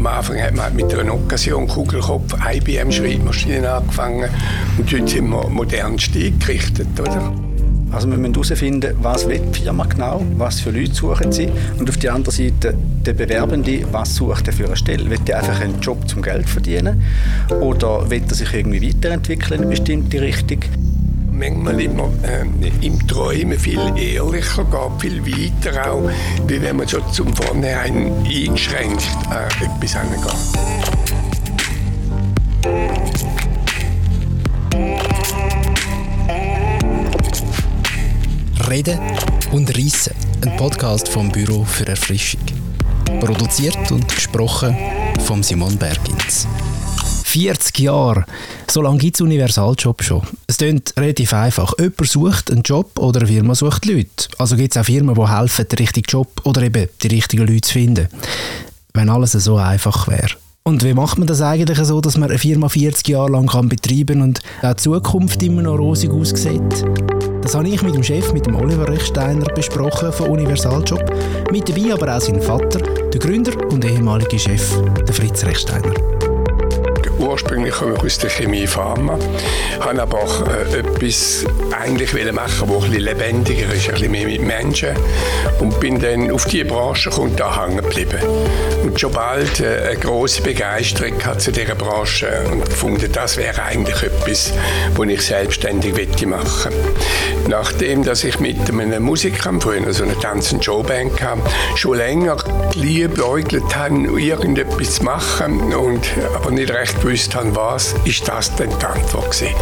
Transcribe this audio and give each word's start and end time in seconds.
Am 0.00 0.06
Anfang 0.06 0.40
hat 0.40 0.54
man 0.56 0.74
mit 0.74 0.94
einer 0.94 1.12
Occasion 1.12 1.68
Kugelkopf 1.68 2.34
IBM 2.54 2.90
Schreibmaschinen 2.90 3.66
angefangen 3.66 4.30
und 4.78 4.90
heute 4.90 5.06
sind 5.06 5.28
wir 5.28 5.46
modern 5.50 5.98
Stil 5.98 6.32
gerichtet, 6.38 6.88
oder? 6.98 7.30
Also 7.92 8.08
wir 8.08 8.16
müssen 8.16 8.32
herausfinden, 8.32 8.96
was 9.02 9.28
die 9.28 9.38
Firma 9.52 9.84
genau, 9.84 10.22
was 10.38 10.60
für 10.60 10.70
Leute 10.70 10.94
suchen 10.94 11.30
sie 11.32 11.50
und 11.78 11.86
auf 11.90 11.98
der 11.98 12.14
anderen 12.14 12.34
Seite 12.34 12.74
der 13.04 13.12
Bewerbende, 13.12 13.84
was 13.92 14.14
sucht 14.14 14.46
er 14.46 14.54
für 14.54 14.64
eine 14.64 14.76
Stelle. 14.76 15.10
Will 15.10 15.18
er 15.26 15.40
einfach 15.40 15.60
einen 15.60 15.78
Job 15.82 16.08
zum 16.08 16.22
Geld 16.22 16.48
verdienen 16.48 17.02
oder 17.60 18.08
will 18.08 18.22
er 18.26 18.34
sich 18.34 18.54
irgendwie 18.54 18.88
weiterentwickeln 18.88 19.60
in 19.60 19.66
eine 19.66 19.70
bestimmte 19.70 20.22
Richtung? 20.22 20.60
Manchmal 21.40 21.80
immer 21.80 22.10
äh, 22.22 22.86
im 22.86 23.06
Träumen 23.08 23.58
viel 23.58 23.80
ehrlicher 23.96 24.64
geht, 24.64 25.00
viel 25.00 25.26
weiter 25.26 25.90
auch, 25.90 26.10
wie 26.46 26.60
wenn 26.60 26.76
man 26.76 26.88
schon 26.88 27.02
zum 27.12 27.34
Vornherein 27.34 28.12
eingeschränkt 28.24 29.08
äh, 29.30 29.64
etwas 29.64 29.96
angeht. 29.96 30.20
Reden 38.68 39.00
und 39.50 39.76
Reissen, 39.76 40.14
ein 40.44 40.56
Podcast 40.56 41.08
vom 41.08 41.32
Büro 41.32 41.64
für 41.64 41.86
Erfrischung. 41.88 42.40
Produziert 43.18 43.90
und 43.90 44.06
gesprochen 44.14 44.76
von 45.24 45.42
Simon 45.42 45.76
Bergins. 45.76 46.46
40 47.30 47.78
Jahre. 47.78 48.24
So 48.68 48.82
lange 48.82 48.98
gibt 48.98 49.16
es 49.16 49.20
Universaljob 49.20 50.02
schon. 50.02 50.22
Es 50.48 50.56
klingt 50.56 50.92
relativ 50.98 51.32
einfach. 51.32 51.74
Jemand 51.78 52.06
sucht 52.08 52.50
einen 52.50 52.62
Job 52.62 52.98
oder 52.98 53.20
eine 53.20 53.28
Firma 53.28 53.54
sucht 53.54 53.86
Leute. 53.86 54.28
Also 54.38 54.56
gibt 54.56 54.74
es 54.74 54.80
auch 54.80 54.84
Firmen, 54.84 55.14
die 55.14 55.28
helfen, 55.28 55.68
den 55.68 55.78
richtigen 55.78 56.06
Job 56.08 56.40
oder 56.42 56.62
eben 56.62 56.88
die 57.00 57.06
richtigen 57.06 57.46
Leute 57.46 57.60
zu 57.60 57.74
finden. 57.74 58.08
Wenn 58.94 59.08
alles 59.08 59.32
so 59.32 59.56
einfach 59.56 60.08
wäre. 60.08 60.30
Und 60.64 60.84
wie 60.84 60.92
macht 60.92 61.18
man 61.18 61.28
das 61.28 61.40
eigentlich 61.40 61.78
so, 61.78 62.00
dass 62.00 62.16
man 62.16 62.30
eine 62.30 62.38
Firma 62.38 62.68
40 62.68 63.06
Jahre 63.06 63.30
lang 63.30 63.46
kann 63.46 63.68
betreiben 63.68 64.22
und 64.22 64.40
auch 64.62 64.74
die 64.74 64.82
Zukunft 64.82 65.40
immer 65.44 65.62
noch 65.62 65.78
rosig 65.78 66.10
aussieht? 66.10 66.84
Das 67.42 67.54
habe 67.54 67.68
ich 67.68 67.80
mit 67.82 67.94
dem 67.94 68.02
Chef, 68.02 68.32
mit 68.32 68.46
dem 68.46 68.56
Oliver 68.56 68.88
Rechsteiner, 68.88 69.46
besprochen 69.54 70.12
von 70.12 70.30
Universaljob. 70.30 71.02
Mit 71.52 71.68
dabei 71.68 71.94
aber 71.94 72.16
auch 72.16 72.20
sein 72.20 72.42
Vater, 72.42 72.80
der 72.80 73.20
Gründer 73.20 73.52
und 73.70 73.84
ehemalige 73.84 74.38
Chef, 74.38 74.76
der 75.06 75.14
Fritz 75.14 75.44
Rechsteiner 75.44 75.94
ursprünglich 77.22 77.74
komme 77.74 77.94
ich 77.96 78.04
aus 78.04 78.18
der 78.18 78.30
Chemie 78.30 78.66
Pharma, 78.66 79.18
habe 79.80 80.02
aber 80.02 80.18
auch 80.18 80.46
äh, 80.48 80.78
etwas 80.78 81.44
eigentlich 81.72 82.12
machen, 82.32 82.68
das 82.68 82.84
ein 82.84 82.90
bisschen 82.90 83.00
lebendiger 83.00 83.72
ist, 83.72 83.88
ein 83.88 83.94
bisschen 83.94 84.10
mehr 84.12 84.26
mit 84.26 84.42
Menschen. 84.42 84.96
Und 85.58 85.78
bin 85.80 86.00
dann 86.00 86.30
auf 86.30 86.44
diese 86.46 86.64
Branche 86.64 87.10
und 87.10 87.38
da 87.38 87.64
hängen 87.64 87.78
geblieben. 87.78 88.20
Und 88.82 88.98
schon 88.98 89.12
bald 89.12 89.60
äh, 89.60 89.88
eine 89.90 89.96
große 89.96 90.42
Begeisterung 90.42 91.22
hat 91.24 91.40
zu 91.40 91.52
dieser 91.52 91.74
Branche 91.74 92.28
und 92.50 92.64
gefunden, 92.64 93.10
das 93.12 93.36
wäre 93.36 93.62
eigentlich 93.62 94.02
etwas, 94.02 94.52
was 94.94 95.08
ich 95.08 95.22
selbstständig 95.22 96.26
machen. 96.26 96.72
Nachdem, 97.48 98.04
dass 98.04 98.24
ich 98.24 98.38
mit 98.40 98.70
einem 98.70 99.02
Musiker, 99.02 99.52
früher 99.60 99.92
so 99.92 100.04
eine 100.04 100.18
Tanz- 100.18 100.52
und 100.52 100.64
Showband 100.64 101.16
kam, 101.16 101.42
schon 101.76 101.96
länger 101.96 102.36
geliebäugelt 102.72 103.74
habe, 103.76 104.20
irgendetwas 104.20 104.96
zu 104.96 105.04
machen 105.04 105.74
und 105.74 106.08
aber 106.34 106.50
nicht 106.50 106.70
recht 106.70 107.00
gewusst 107.00 107.09
habe, 107.10 107.54
was, 107.56 107.94
ist 108.04 108.26
das 108.28 108.54
denn 108.54 108.70
die 108.70 108.86
Antwort 108.86 109.32
gewesen. 109.32 109.54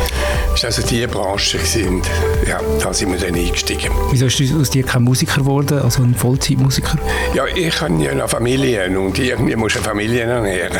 Das 0.52 0.62
war 0.62 0.66
also 0.68 0.82
die 0.82 1.06
Branche 1.06 1.58
gewesen. 1.58 2.02
ja, 2.46 2.60
da 2.80 2.92
sind 2.92 3.12
wir 3.12 3.18
dann 3.18 3.34
eingestiegen. 3.34 3.90
Wieso 4.10 4.26
bist 4.26 4.40
du 4.40 4.60
aus 4.60 4.70
dir 4.70 4.84
kein 4.84 5.02
Musiker 5.02 5.40
geworden, 5.40 5.78
also 5.78 6.02
ein 6.02 6.14
Vollzeitmusiker? 6.14 6.98
Ja, 7.34 7.46
ich 7.46 7.80
habe 7.80 8.02
ja 8.02 8.10
eine 8.10 8.28
Familie 8.28 8.86
und 8.98 9.18
irgendwie 9.18 9.56
muss 9.56 9.76
eine 9.76 9.84
Familie 9.84 10.24
ernähren. 10.24 10.76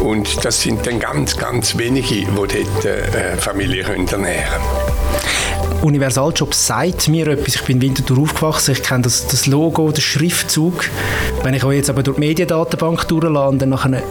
Und 0.00 0.44
das 0.44 0.60
sind 0.60 0.84
dann 0.86 0.98
ganz, 0.98 1.36
ganz 1.36 1.78
wenige, 1.78 2.14
die 2.14 2.26
dort 2.34 2.84
äh, 2.84 3.36
Familie 3.36 3.84
ernähren 3.84 4.06
können. 4.06 4.26
Universaljob 5.82 6.54
sagt 6.54 7.08
mir 7.08 7.26
etwas. 7.26 7.56
Ich 7.56 7.62
bin 7.62 7.78
in 7.78 7.82
Winterthur 7.82 8.18
aufgewachsen. 8.18 8.72
Ich 8.72 8.82
kenne 8.84 9.02
das, 9.02 9.26
das 9.26 9.46
Logo, 9.46 9.90
den 9.90 10.00
Schriftzug. 10.00 10.84
Wenn 11.42 11.54
ich 11.54 11.64
euch 11.64 11.78
jetzt 11.78 11.90
aber 11.90 12.04
durch 12.04 12.16
die 12.16 12.20
Mediendatenbank 12.20 13.08
durchlade, 13.08 13.56
dann 13.56 13.70
nachher 13.70 14.02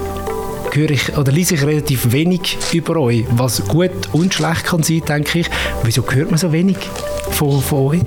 höre 0.73 0.91
ich 0.91 1.17
oder 1.17 1.31
lese 1.31 1.55
ich 1.55 1.63
relativ 1.63 2.11
wenig 2.11 2.57
über 2.71 2.97
euch, 2.97 3.25
was 3.31 3.65
gut 3.67 3.91
und 4.11 4.33
schlecht 4.33 4.65
kann 4.65 4.83
sein, 4.83 5.01
denke 5.07 5.39
ich. 5.39 5.49
Wieso 5.83 6.03
hört 6.09 6.31
man 6.31 6.37
so 6.37 6.51
wenig 6.51 6.77
von, 7.31 7.61
von 7.61 7.79
euch? 7.87 8.01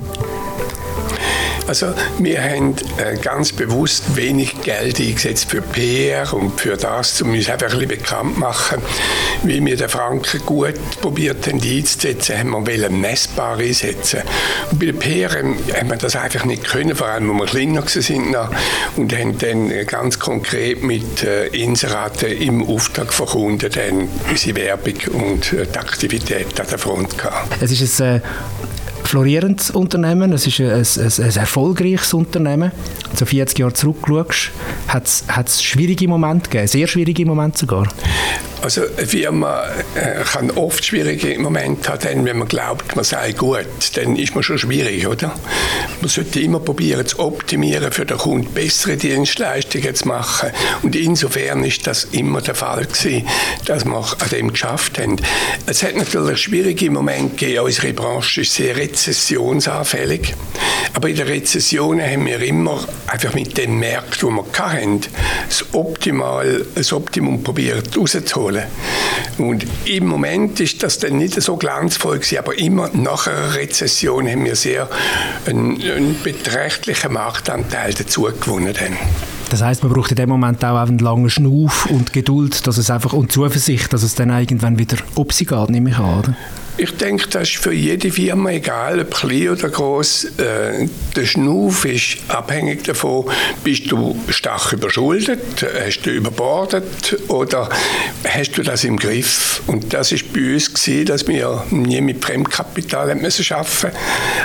Also 1.67 1.93
wir 2.19 2.43
haben 2.43 2.75
äh, 2.97 3.17
ganz 3.17 3.51
bewusst 3.51 4.15
wenig 4.15 4.61
Geld 4.61 4.99
eingesetzt 4.99 5.49
für 5.49 5.61
PR 5.61 6.31
und 6.33 6.59
für 6.59 6.77
das, 6.77 7.21
um 7.21 7.31
uns 7.31 7.49
einfach 7.49 7.73
ein 7.73 7.79
bisschen 7.79 7.99
bekannt 7.99 8.37
machen, 8.37 8.81
wie 9.43 9.63
wir 9.65 9.75
den 9.75 9.89
Franken 9.89 10.45
gut 10.45 10.75
probiert 11.01 11.47
haben 11.47 11.61
einzusetzen, 11.61 12.37
haben 12.37 12.67
wir 12.67 12.89
messbar 12.89 13.57
einsetzen. 13.57 14.21
Und 14.71 14.79
bei 14.79 14.85
der 14.87 14.93
PR 14.93 15.29
haben, 15.31 15.57
wir 15.89 15.97
das 15.97 16.15
einfach 16.15 16.45
nicht 16.45 16.63
können, 16.65 16.95
vor 16.95 17.07
allem, 17.07 17.31
als 17.41 17.53
wir 17.53 17.59
kleiner 17.59 17.87
sind 17.87 18.35
und 18.95 19.13
haben 19.13 19.37
dann 19.39 19.85
ganz 19.87 20.19
konkret 20.19 20.83
mit 20.83 21.23
äh, 21.23 21.47
Inseraten 21.47 22.31
im 22.31 22.67
Auftrag 22.67 23.11
von 23.11 23.25
Kunden 23.25 23.71
dann 23.71 24.07
unsere 24.29 24.55
Werbung 24.55 24.95
und 25.13 25.53
äh, 25.53 25.65
die 25.65 25.77
Aktivität 25.77 26.59
an 26.59 26.67
der 26.69 26.77
Front 26.77 27.17
gehabt. 27.17 27.61
Es 27.61 27.71
ist 27.71 28.01
ein 28.01 28.17
äh, 28.17 28.21
florierendes 29.05 29.71
Unternehmen, 29.71 30.33
es 30.33 30.47
ist 30.47 30.59
ein, 30.59 30.71
ein, 30.71 31.25
ein 31.29 31.37
erfolgreiches 31.37 32.13
Unternehmen. 32.13 32.71
So 33.13 33.25
40 33.25 33.59
Jahre 33.59 33.73
zurückschaust, 33.73 34.51
hat 34.87 35.47
es 35.47 35.63
schwierige 35.63 36.07
Momente 36.07 36.49
gegeben, 36.49 36.67
sehr 36.67 36.87
schwierige 36.87 37.25
Momente 37.25 37.59
sogar. 37.59 37.87
Also 38.65 38.81
eine 38.97 39.05
Firma 39.05 39.63
äh, 39.93 40.23
kann 40.23 40.49
oft 40.49 40.83
schwierige 40.83 41.37
Momente 41.37 41.91
haben, 41.91 42.25
wenn 42.25 42.39
man 42.39 42.47
glaubt, 42.47 42.95
man 42.95 43.05
sei 43.05 43.31
gut, 43.31 43.67
dann 43.93 44.15
ist 44.15 44.33
man 44.33 44.43
schon 44.43 44.57
schwierig, 44.57 45.05
oder? 45.05 45.35
Man 46.01 46.09
sollte 46.09 46.39
immer 46.39 46.59
probieren 46.59 47.05
zu 47.05 47.19
optimieren, 47.19 47.91
für 47.91 48.07
den 48.07 48.17
Kunden 48.17 48.51
bessere 48.55 48.97
Dienstleistungen 48.97 49.93
zu 49.93 50.07
machen. 50.07 50.49
Und 50.81 50.95
insofern 50.95 51.63
ist 51.63 51.85
das 51.85 52.05
immer 52.05 52.41
der 52.41 52.55
Fall 52.55 52.85
gewesen, 52.85 53.27
dass 53.65 53.85
wir 53.85 53.97
an 53.97 54.29
dem 54.31 54.51
geschafft 54.51 54.97
haben. 54.97 55.17
Es 55.67 55.83
hat 55.83 55.95
natürlich 55.95 56.39
schwierige 56.39 56.89
Momente 56.89 57.35
gegeben. 57.35 57.65
Unsere 57.65 57.93
Branche 57.93 58.41
ist 58.41 58.55
sehr 58.55 58.75
rezessionsanfällig. 58.75 60.33
Aber 60.95 61.09
in 61.09 61.17
der 61.17 61.27
Rezession 61.27 62.01
haben 62.01 62.25
wir 62.25 62.41
immer 62.41 62.79
einfach 63.07 63.33
mit 63.33 63.57
den 63.57 63.77
Märkten, 63.79 64.29
die 64.29 64.35
wir 64.35 64.45
hatten, 64.57 65.01
das, 65.47 65.65
Optimal, 65.73 66.65
das 66.73 66.93
Optimum 66.93 67.43
probiert 67.43 67.97
rauszuholen. 67.97 68.54
Und 69.37 69.65
im 69.85 70.07
Moment 70.07 70.59
ist 70.59 70.81
das 70.83 70.99
dann 70.99 71.17
nicht 71.17 71.41
so 71.41 71.57
glanzvoll 71.57 72.19
gewesen, 72.19 72.37
aber 72.37 72.57
immer 72.57 72.89
nach 72.93 73.27
einer 73.27 73.55
Rezession 73.55 74.27
haben 74.27 74.45
wir 74.45 74.55
sehr 74.55 74.89
einen, 75.45 75.81
einen 75.81 76.15
beträchtlichen 76.23 77.13
Marktanteil 77.13 77.93
dazu 77.93 78.23
gewonnen. 78.23 78.75
Das 79.49 79.61
heißt, 79.61 79.83
man 79.83 79.93
braucht 79.93 80.11
in 80.11 80.15
dem 80.15 80.29
Moment 80.29 80.63
auch 80.65 80.77
einen 80.77 80.99
langen 80.99 81.29
Schnuff 81.29 81.85
und 81.85 82.13
Geduld, 82.13 82.65
dass 82.65 82.77
es 82.77 82.89
einfach 82.89 83.13
und 83.13 83.31
Zuversicht, 83.31 83.93
dass 83.93 84.03
es 84.03 84.15
dann 84.15 84.29
irgendwann 84.29 84.79
wieder 84.79 84.97
ob 85.15 85.33
sie 85.33 85.45
geht, 85.45 85.69
nehme 85.69 85.91
ich 85.91 85.97
an, 85.97 86.19
oder? 86.19 86.35
Ich 86.77 86.97
denke, 86.97 87.29
das 87.29 87.43
ist 87.43 87.57
für 87.57 87.71
jede 87.71 88.11
Firma 88.11 88.49
egal, 88.49 88.99
ob 88.99 89.13
klein 89.13 89.47
oder 89.47 89.69
groß. 89.69 90.25
Äh, 90.37 90.89
der 91.15 91.25
Schnuff 91.25 91.85
ist 91.85 92.17
abhängig 92.27 92.83
davon, 92.83 93.29
bist 93.63 93.89
du 93.89 94.19
stark 94.27 94.73
überschuldet, 94.73 95.65
hast 95.85 96.01
du 96.01 96.09
überbordet 96.09 97.17
oder 97.29 97.69
hast 98.25 98.57
du 98.57 98.63
das 98.63 98.83
im 98.83 98.97
Griff? 98.97 99.61
Und 99.67 99.93
das 99.93 100.11
ist 100.11 100.33
bei 100.33 100.53
uns 100.53 100.73
gewesen, 100.73 101.05
dass 101.05 101.25
wir 101.29 101.63
nie 101.71 102.01
mit 102.01 102.23
Fremdkapital 102.23 103.09
haben 103.09 103.21
müssen. 103.21 103.45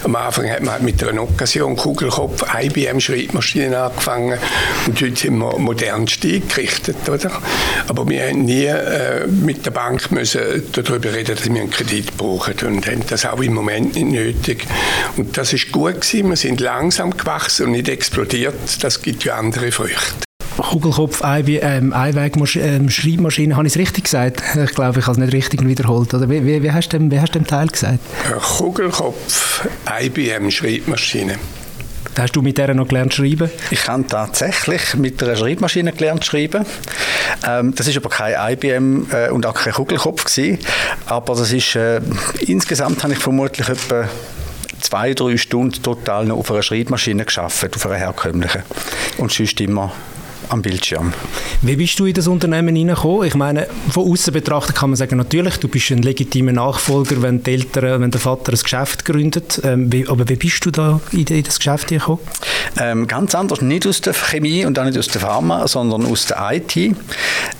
Am 0.04 0.14
Anfang 0.14 0.48
hat 0.48 0.62
man 0.62 0.84
mit 0.84 1.02
einer 1.02 1.22
Occasion 1.22 1.74
Kugelkopf 1.74 2.44
IBM 2.62 3.00
Schreibmaschinen 3.00 3.74
angefangen 3.74 4.38
und 4.86 5.00
heute 5.00 5.16
sind 5.16 5.36
wir 5.36 5.58
modern 5.58 6.06
gerichtet, 6.06 7.08
oder? 7.08 7.42
Aber 7.88 8.08
wir 8.08 8.28
haben 8.28 8.44
nie 8.44 8.66
äh, 8.66 9.26
mit 9.26 9.66
der 9.66 9.72
Bank 9.72 10.12
müssen 10.12 10.40
darüber 10.72 11.12
reden, 11.12 11.34
dass 11.34 11.52
wir 11.52 11.60
einen 11.60 11.70
Kredit 11.70 12.19
brauchen 12.20 12.54
und 12.66 12.86
haben 12.86 13.02
das 13.08 13.24
auch 13.24 13.40
im 13.40 13.54
Moment 13.54 13.94
nicht 13.94 14.06
nötig. 14.06 14.66
Und 15.16 15.36
das 15.36 15.52
ist 15.52 15.72
gut 15.72 16.02
gewesen. 16.02 16.28
Wir 16.28 16.36
sind 16.36 16.60
langsam 16.60 17.16
gewachsen 17.16 17.66
und 17.66 17.72
nicht 17.72 17.88
explodiert. 17.88 18.54
Das 18.82 19.00
gibt 19.00 19.24
ja 19.24 19.36
andere 19.36 19.72
Früchte. 19.72 20.28
Kugelkopf, 20.58 21.22
ähm, 21.24 21.92
Einweg-Schreibmaschine, 21.94 23.52
ähm, 23.52 23.56
habe 23.56 23.66
ich 23.66 23.72
es 23.72 23.78
richtig 23.78 24.04
gesagt? 24.04 24.42
Ich 24.62 24.74
glaube, 24.74 25.00
ich 25.00 25.06
habe 25.06 25.12
es 25.12 25.18
nicht 25.18 25.32
richtig 25.32 25.66
wiederholt. 25.66 26.12
Oder 26.12 26.28
wie, 26.28 26.44
wie, 26.44 26.62
wie, 26.62 26.70
hast 26.70 26.92
du 26.92 26.98
dem, 26.98 27.08
dem 27.08 27.46
Teil 27.46 27.68
gesagt? 27.68 27.98
Kugelkopf, 28.58 29.66
IBM-Schreibmaschine. 30.02 31.38
Hast 32.18 32.36
du 32.36 32.42
mit 32.42 32.58
der 32.58 32.74
noch 32.74 32.88
gelernt 32.88 33.12
zu 33.12 33.24
schreiben? 33.24 33.50
Ich 33.70 33.86
habe 33.88 34.06
tatsächlich 34.06 34.94
mit 34.94 35.22
einer 35.22 35.36
Schreibmaschine 35.36 35.92
gelernt 35.92 36.24
zu 36.24 36.30
schreiben. 36.30 36.66
Ähm, 37.46 37.74
das 37.74 37.86
ist 37.86 37.96
aber 37.96 38.10
kein 38.10 38.34
IBM 38.52 39.06
äh, 39.12 39.30
und 39.30 39.46
auch 39.46 39.54
kein 39.54 39.72
Kugelkopf 39.72 40.24
gewesen. 40.24 40.58
Aber 41.06 41.34
das 41.34 41.52
ist, 41.52 41.76
äh, 41.76 42.00
insgesamt 42.40 43.02
habe 43.04 43.12
ich 43.12 43.18
vermutlich 43.18 43.68
etwa 43.68 44.08
zwei, 44.80 45.14
drei 45.14 45.36
Stunden 45.36 45.82
total 45.82 46.26
noch 46.26 46.38
auf 46.38 46.50
einer 46.50 46.62
Schreibmaschine 46.62 47.24
geschafft, 47.24 47.76
auf 47.76 47.86
einer 47.86 47.96
herkömmlichen. 47.96 48.62
Und 49.18 49.32
sonst 49.32 49.60
immer 49.60 49.92
am 50.50 50.62
Bildschirm. 50.62 51.12
Wie 51.62 51.76
bist 51.76 51.98
du 51.98 52.06
in 52.06 52.14
das 52.14 52.26
Unternehmen 52.26 52.74
hineingekommen? 52.74 53.26
Ich 53.26 53.34
meine, 53.34 53.66
von 53.90 54.10
außen 54.10 54.32
betrachtet 54.32 54.76
kann 54.76 54.90
man 54.90 54.96
sagen, 54.96 55.16
natürlich, 55.16 55.56
du 55.58 55.68
bist 55.68 55.90
ein 55.90 56.02
legitimer 56.02 56.52
Nachfolger, 56.52 57.22
wenn, 57.22 57.42
die 57.42 57.52
Eltern, 57.52 58.00
wenn 58.00 58.10
der 58.10 58.20
Vater 58.20 58.52
ein 58.52 58.58
Geschäft 58.58 59.04
gründet. 59.04 59.60
Ähm, 59.64 59.92
wie, 59.92 60.08
aber 60.08 60.28
wie 60.28 60.36
bist 60.36 60.64
du 60.64 60.70
da 60.70 61.00
in, 61.12 61.24
in 61.26 61.42
das 61.42 61.58
Geschäft 61.58 61.88
gekommen? 61.88 62.20
Ähm, 62.78 63.06
ganz 63.06 63.34
anders, 63.34 63.62
nicht 63.62 63.86
aus 63.86 64.00
der 64.00 64.14
Chemie 64.14 64.64
und 64.64 64.78
auch 64.78 64.84
nicht 64.84 64.98
aus 64.98 65.08
der 65.08 65.20
Pharma, 65.20 65.66
sondern 65.68 66.06
aus 66.06 66.26
der 66.26 66.38
IT. 66.52 66.76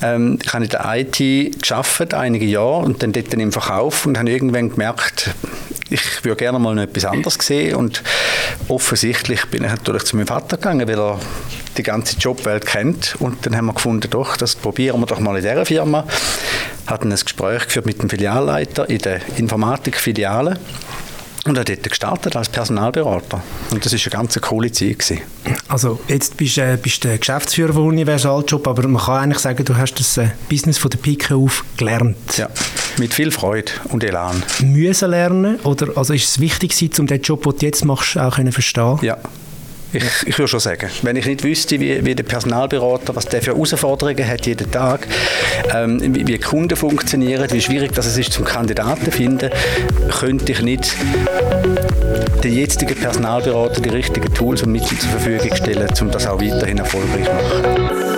Ähm, 0.03 0.39
ich 0.43 0.53
habe 0.53 0.65
in 0.65 0.71
der 0.71 0.85
IT 0.87 1.61
geschafft 1.61 2.15
einige 2.15 2.47
Jahre 2.47 2.85
und 2.85 3.03
dann 3.03 3.13
dort 3.13 3.33
im 3.33 3.53
Verkauf 3.53 4.07
und 4.07 4.19
habe 4.19 4.31
irgendwann 4.31 4.71
gemerkt, 4.71 5.31
ich 5.91 6.25
würde 6.25 6.37
gerne 6.37 6.59
mal 6.59 6.75
noch 6.75 6.83
etwas 6.83 7.05
anderes 7.05 7.37
sehen 7.41 7.75
und 7.75 8.03
offensichtlich 8.69 9.45
bin 9.47 9.65
ich 9.65 9.71
natürlich 9.71 10.05
zu 10.05 10.17
meinem 10.17 10.29
Vater 10.29 10.57
gegangen, 10.57 10.89
weil 10.89 10.99
er 10.99 11.19
die 11.81 11.91
ganze 11.91 12.17
Jobwelt 12.19 12.67
kennt 12.67 13.17
und 13.19 13.47
dann 13.47 13.57
haben 13.57 13.67
wir 13.67 13.75
gefunden, 13.75 14.09
doch, 14.11 14.37
das 14.37 14.55
probieren 14.55 15.01
wir 15.01 15.07
doch 15.07 15.21
mal 15.21 15.37
in 15.37 15.43
dieser 15.43 15.65
Firma. 15.65 16.05
Hatten 16.87 17.13
ein 17.13 17.19
Gespräch 17.19 17.65
geführt 17.65 17.87
mit 17.87 18.03
dem 18.03 18.11
Filialleiter 18.11 18.89
in 18.89 18.99
der 18.99 19.21
Informatikfiliale 19.37 20.59
und 21.47 21.57
er 21.57 21.65
dort 21.65 21.89
gestartet 21.89 22.37
als 22.37 22.49
Personalberater. 22.49 23.43
Und 23.71 23.85
das 23.85 23.93
war 23.93 24.01
eine 24.01 24.11
ganz 24.11 24.41
coole 24.41 24.71
Zeit. 24.73 24.99
Gewesen. 24.99 25.23
Also 25.69 26.01
jetzt 26.09 26.37
bist 26.37 26.59
du 26.59 26.61
äh, 26.63 26.77
bist 26.77 27.03
der 27.05 27.17
Geschäftsführer 27.17 27.73
von 27.73 27.85
Universaljob, 27.85 28.67
aber 28.69 28.87
man 28.87 29.03
kann 29.03 29.23
eigentlich 29.23 29.39
sagen, 29.39 29.65
du 29.65 29.77
hast 29.77 29.95
das 29.95 30.19
äh, 30.19 30.29
Business 30.49 30.77
von 30.77 30.91
der 30.91 30.99
Pike 30.99 31.35
auf 31.35 31.65
gelernt. 31.77 32.37
Ja, 32.37 32.49
mit 32.99 33.15
viel 33.15 33.31
Freude 33.31 33.73
und 33.85 34.05
Elan. 34.05 34.43
Müssen 34.61 35.11
lernen? 35.11 35.59
Oder 35.61 35.97
also 35.97 36.13
ist 36.13 36.29
es 36.29 36.41
wichtig, 36.41 36.99
um 36.99 37.07
den 37.07 37.23
Job, 37.23 37.43
den 37.45 37.57
du 37.57 37.67
jetzt 37.67 37.85
machst, 37.85 38.19
auch 38.19 38.37
zu 38.37 38.53
verstehen? 38.53 38.99
Ja, 39.01 39.17
ich, 39.93 40.05
ich 40.27 40.39
würde 40.39 40.49
schon 40.49 40.61
sagen, 40.61 40.89
wenn 41.03 41.17
ich 41.17 41.27
nicht 41.27 41.43
wüsste, 41.43 41.81
wie, 41.81 42.05
wie 42.05 42.15
der 42.15 42.25
Personalberater, 42.25 43.15
was 43.17 43.27
der 43.27 43.43
für 43.43 43.53
Herausforderungen 43.53 44.27
hat 44.27 44.47
jeden 44.47 44.71
Tag, 44.71 45.07
ähm, 45.75 46.15
wie, 46.15 46.27
wie 46.27 46.39
Kunden 46.39 46.77
funktionieren, 46.77 47.51
wie 47.51 47.61
schwierig 47.61 47.93
das 47.93 48.17
ist, 48.17 48.33
zum 48.33 48.45
Kandidaten 48.45 49.05
zu 49.05 49.11
finden, 49.11 49.51
könnte 50.11 50.53
ich 50.53 50.63
nicht 50.63 50.95
den 52.43 52.55
jetzigen 52.55 52.95
Personalberater 52.95 53.81
die 53.81 53.91
richtigen 53.91 54.33
Tools 54.33 54.63
und 54.63 54.73
Mittel 54.73 54.97
zur 54.99 55.11
Verfügung 55.11 55.55
stellen, 55.55 55.89
um 56.01 56.11
das 56.11 56.27
auch 56.27 56.41
weiterhin 56.41 56.79
erfolgreich 56.79 57.25
zu 57.25 57.33
machen. 57.33 58.10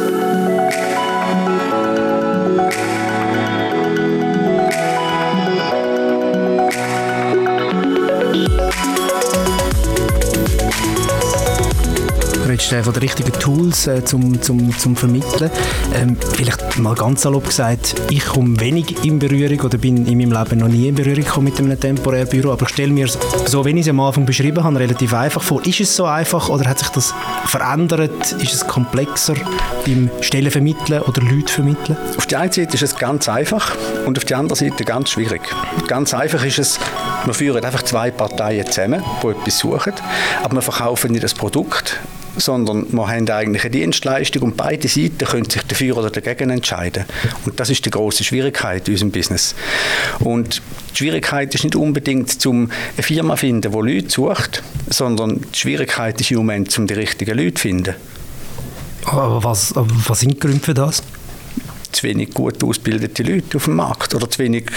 Äh, 12.72 12.82
von 12.82 12.92
den 12.92 13.02
richtigen 13.02 13.32
Tools 13.32 13.86
äh, 13.86 14.04
zum, 14.04 14.40
zum, 14.40 14.76
zum 14.76 14.96
Vermitteln. 14.96 15.50
Ähm, 15.94 16.16
vielleicht 16.34 16.78
mal 16.78 16.94
ganz 16.94 17.22
salopp 17.22 17.46
gesagt, 17.46 17.94
ich 18.10 18.24
komme 18.24 18.58
wenig 18.60 19.04
in 19.04 19.18
Berührung 19.18 19.60
oder 19.60 19.78
bin 19.78 20.06
in 20.06 20.18
meinem 20.18 20.32
Leben 20.32 20.60
noch 20.60 20.68
nie 20.68 20.88
in 20.88 20.94
Berührung 20.94 21.24
gekommen 21.24 21.44
mit 21.46 21.58
einem 21.58 21.78
temporären 21.78 22.28
Büro, 22.28 22.52
aber 22.52 22.62
ich 22.62 22.70
stelle 22.70 22.92
mir 22.92 23.08
so, 23.46 23.64
wie 23.64 23.70
ich 23.70 23.80
es 23.80 23.88
am 23.88 24.00
Anfang 24.00 24.24
beschrieben 24.24 24.64
habe, 24.64 24.78
relativ 24.78 25.12
einfach 25.14 25.42
vor. 25.42 25.64
Ist 25.66 25.80
es 25.80 25.94
so 25.94 26.04
einfach 26.04 26.48
oder 26.48 26.68
hat 26.68 26.78
sich 26.78 26.88
das 26.88 27.14
verändert? 27.46 28.32
Ist 28.32 28.54
es 28.54 28.66
komplexer 28.66 29.34
beim 29.84 30.10
Stellen 30.20 30.50
vermitteln 30.50 31.02
oder 31.02 31.22
Leute 31.22 31.52
vermitteln? 31.52 31.96
Auf 32.16 32.26
der 32.26 32.40
einen 32.40 32.52
Seite 32.52 32.74
ist 32.74 32.82
es 32.82 32.96
ganz 32.96 33.28
einfach 33.28 33.76
und 34.06 34.18
auf 34.18 34.24
der 34.24 34.38
anderen 34.38 34.58
Seite 34.58 34.84
ganz 34.84 35.10
schwierig. 35.10 35.42
Ganz 35.86 36.14
einfach 36.14 36.44
ist 36.44 36.58
es, 36.58 36.78
wir 37.24 37.34
führen 37.34 37.64
einfach 37.64 37.82
zwei 37.82 38.10
Parteien 38.10 38.66
zusammen, 38.66 39.02
die 39.22 39.28
etwas 39.28 39.58
suchen, 39.58 39.92
aber 40.42 40.54
wir 40.54 40.62
verkaufen 40.62 41.12
nicht 41.12 41.24
das 41.24 41.34
Produkt, 41.34 42.00
sondern 42.36 42.86
wir 42.92 43.08
haben 43.08 43.28
eigentlich 43.28 43.62
eine 43.62 43.70
Dienstleistung 43.70 44.42
und 44.42 44.56
beide 44.56 44.88
Seiten 44.88 45.24
können 45.24 45.48
sich 45.48 45.62
dafür 45.62 45.98
oder 45.98 46.10
dagegen 46.10 46.50
entscheiden. 46.50 47.04
Und 47.44 47.58
das 47.58 47.70
ist 47.70 47.84
die 47.84 47.90
große 47.90 48.24
Schwierigkeit 48.24 48.88
in 48.88 48.94
unserem 48.94 49.10
Business. 49.10 49.54
Und 50.20 50.62
die 50.92 50.96
Schwierigkeit 50.96 51.54
ist 51.54 51.64
nicht 51.64 51.76
unbedingt, 51.76 52.44
um 52.46 52.70
eine 52.94 53.02
Firma 53.02 53.34
zu 53.34 53.40
finden, 53.40 53.72
die 53.72 53.94
Leute 53.94 54.10
sucht, 54.10 54.62
sondern 54.88 55.40
die 55.40 55.58
Schwierigkeit 55.58 56.20
ist 56.20 56.30
im 56.30 56.38
Moment, 56.38 56.76
um 56.78 56.86
die 56.86 56.94
richtigen 56.94 57.36
Leute 57.36 57.54
zu 57.54 57.62
finden. 57.62 57.94
Aber 59.04 59.42
was, 59.42 59.72
was 59.74 60.20
sind 60.20 60.34
die 60.34 60.38
Gründe 60.38 60.60
für 60.60 60.74
das? 60.74 61.02
Zu 61.90 62.04
wenig 62.04 62.32
gut 62.32 62.62
ausgebildete 62.62 63.22
Leute 63.22 63.56
auf 63.56 63.64
dem 63.64 63.76
Markt 63.76 64.14
oder 64.14 64.30
zu 64.30 64.38
wenig 64.38 64.70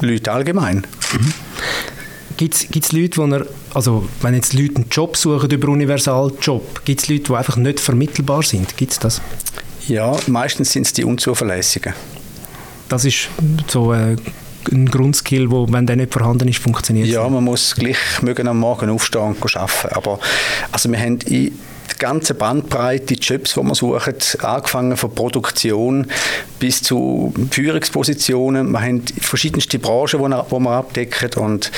Leute 0.00 0.30
allgemein. 0.30 0.86
Mhm. 1.12 1.34
Gibt 2.36 2.54
es 2.54 2.92
Leute, 2.92 3.20
die 3.20 3.32
er, 3.32 3.46
also 3.74 4.08
wenn 4.20 4.34
jetzt 4.34 4.52
Leute 4.52 4.76
einen 4.76 4.86
Job 4.90 5.16
suchen 5.16 5.50
über 5.50 5.68
Universaljob, 5.68 6.84
gibt 6.84 7.02
es 7.02 7.08
Leute, 7.08 7.24
die 7.24 7.34
einfach 7.34 7.56
nicht 7.56 7.80
vermittelbar 7.80 8.42
sind? 8.42 8.76
Gibt 8.76 8.92
es 8.92 8.98
das? 8.98 9.20
Ja, 9.86 10.16
meistens 10.26 10.72
sind 10.72 10.86
es 10.86 10.92
die 10.92 11.04
Unzuverlässigen. 11.04 11.94
Das 12.88 13.04
ist 13.04 13.28
so 13.68 13.92
äh, 13.92 14.16
ein 14.70 14.86
Grundskill, 14.86 15.50
wo, 15.50 15.66
wenn 15.70 15.86
der 15.86 15.96
nicht 15.96 16.12
vorhanden 16.12 16.48
ist, 16.48 16.58
funktioniert 16.58 17.08
Ja, 17.08 17.28
man 17.28 17.44
muss 17.44 17.74
gleich 17.74 17.96
mögen 18.22 18.48
am 18.48 18.58
Morgen 18.58 18.90
aufstehen 18.90 19.36
und 19.40 19.56
arbeiten. 19.56 19.94
Aber 19.94 20.18
also 20.72 20.90
wir 20.90 20.98
haben 20.98 21.18
in 21.26 21.52
ganze 21.98 22.34
Bandbreite 22.34 23.14
Jobs, 23.14 23.54
die 23.54 23.62
man 23.62 23.74
sucht, 23.74 24.38
angefangen 24.42 24.96
von 24.96 25.14
Produktion 25.14 26.06
bis 26.58 26.82
zu 26.82 27.32
Führungspositionen. 27.50 28.72
Wir 28.72 28.80
haben 28.80 29.02
verschiedenste 29.20 29.78
Branchen, 29.78 30.20
die 30.20 30.28
wir 30.28 30.70
abdecken 30.70 31.42
und 31.42 31.70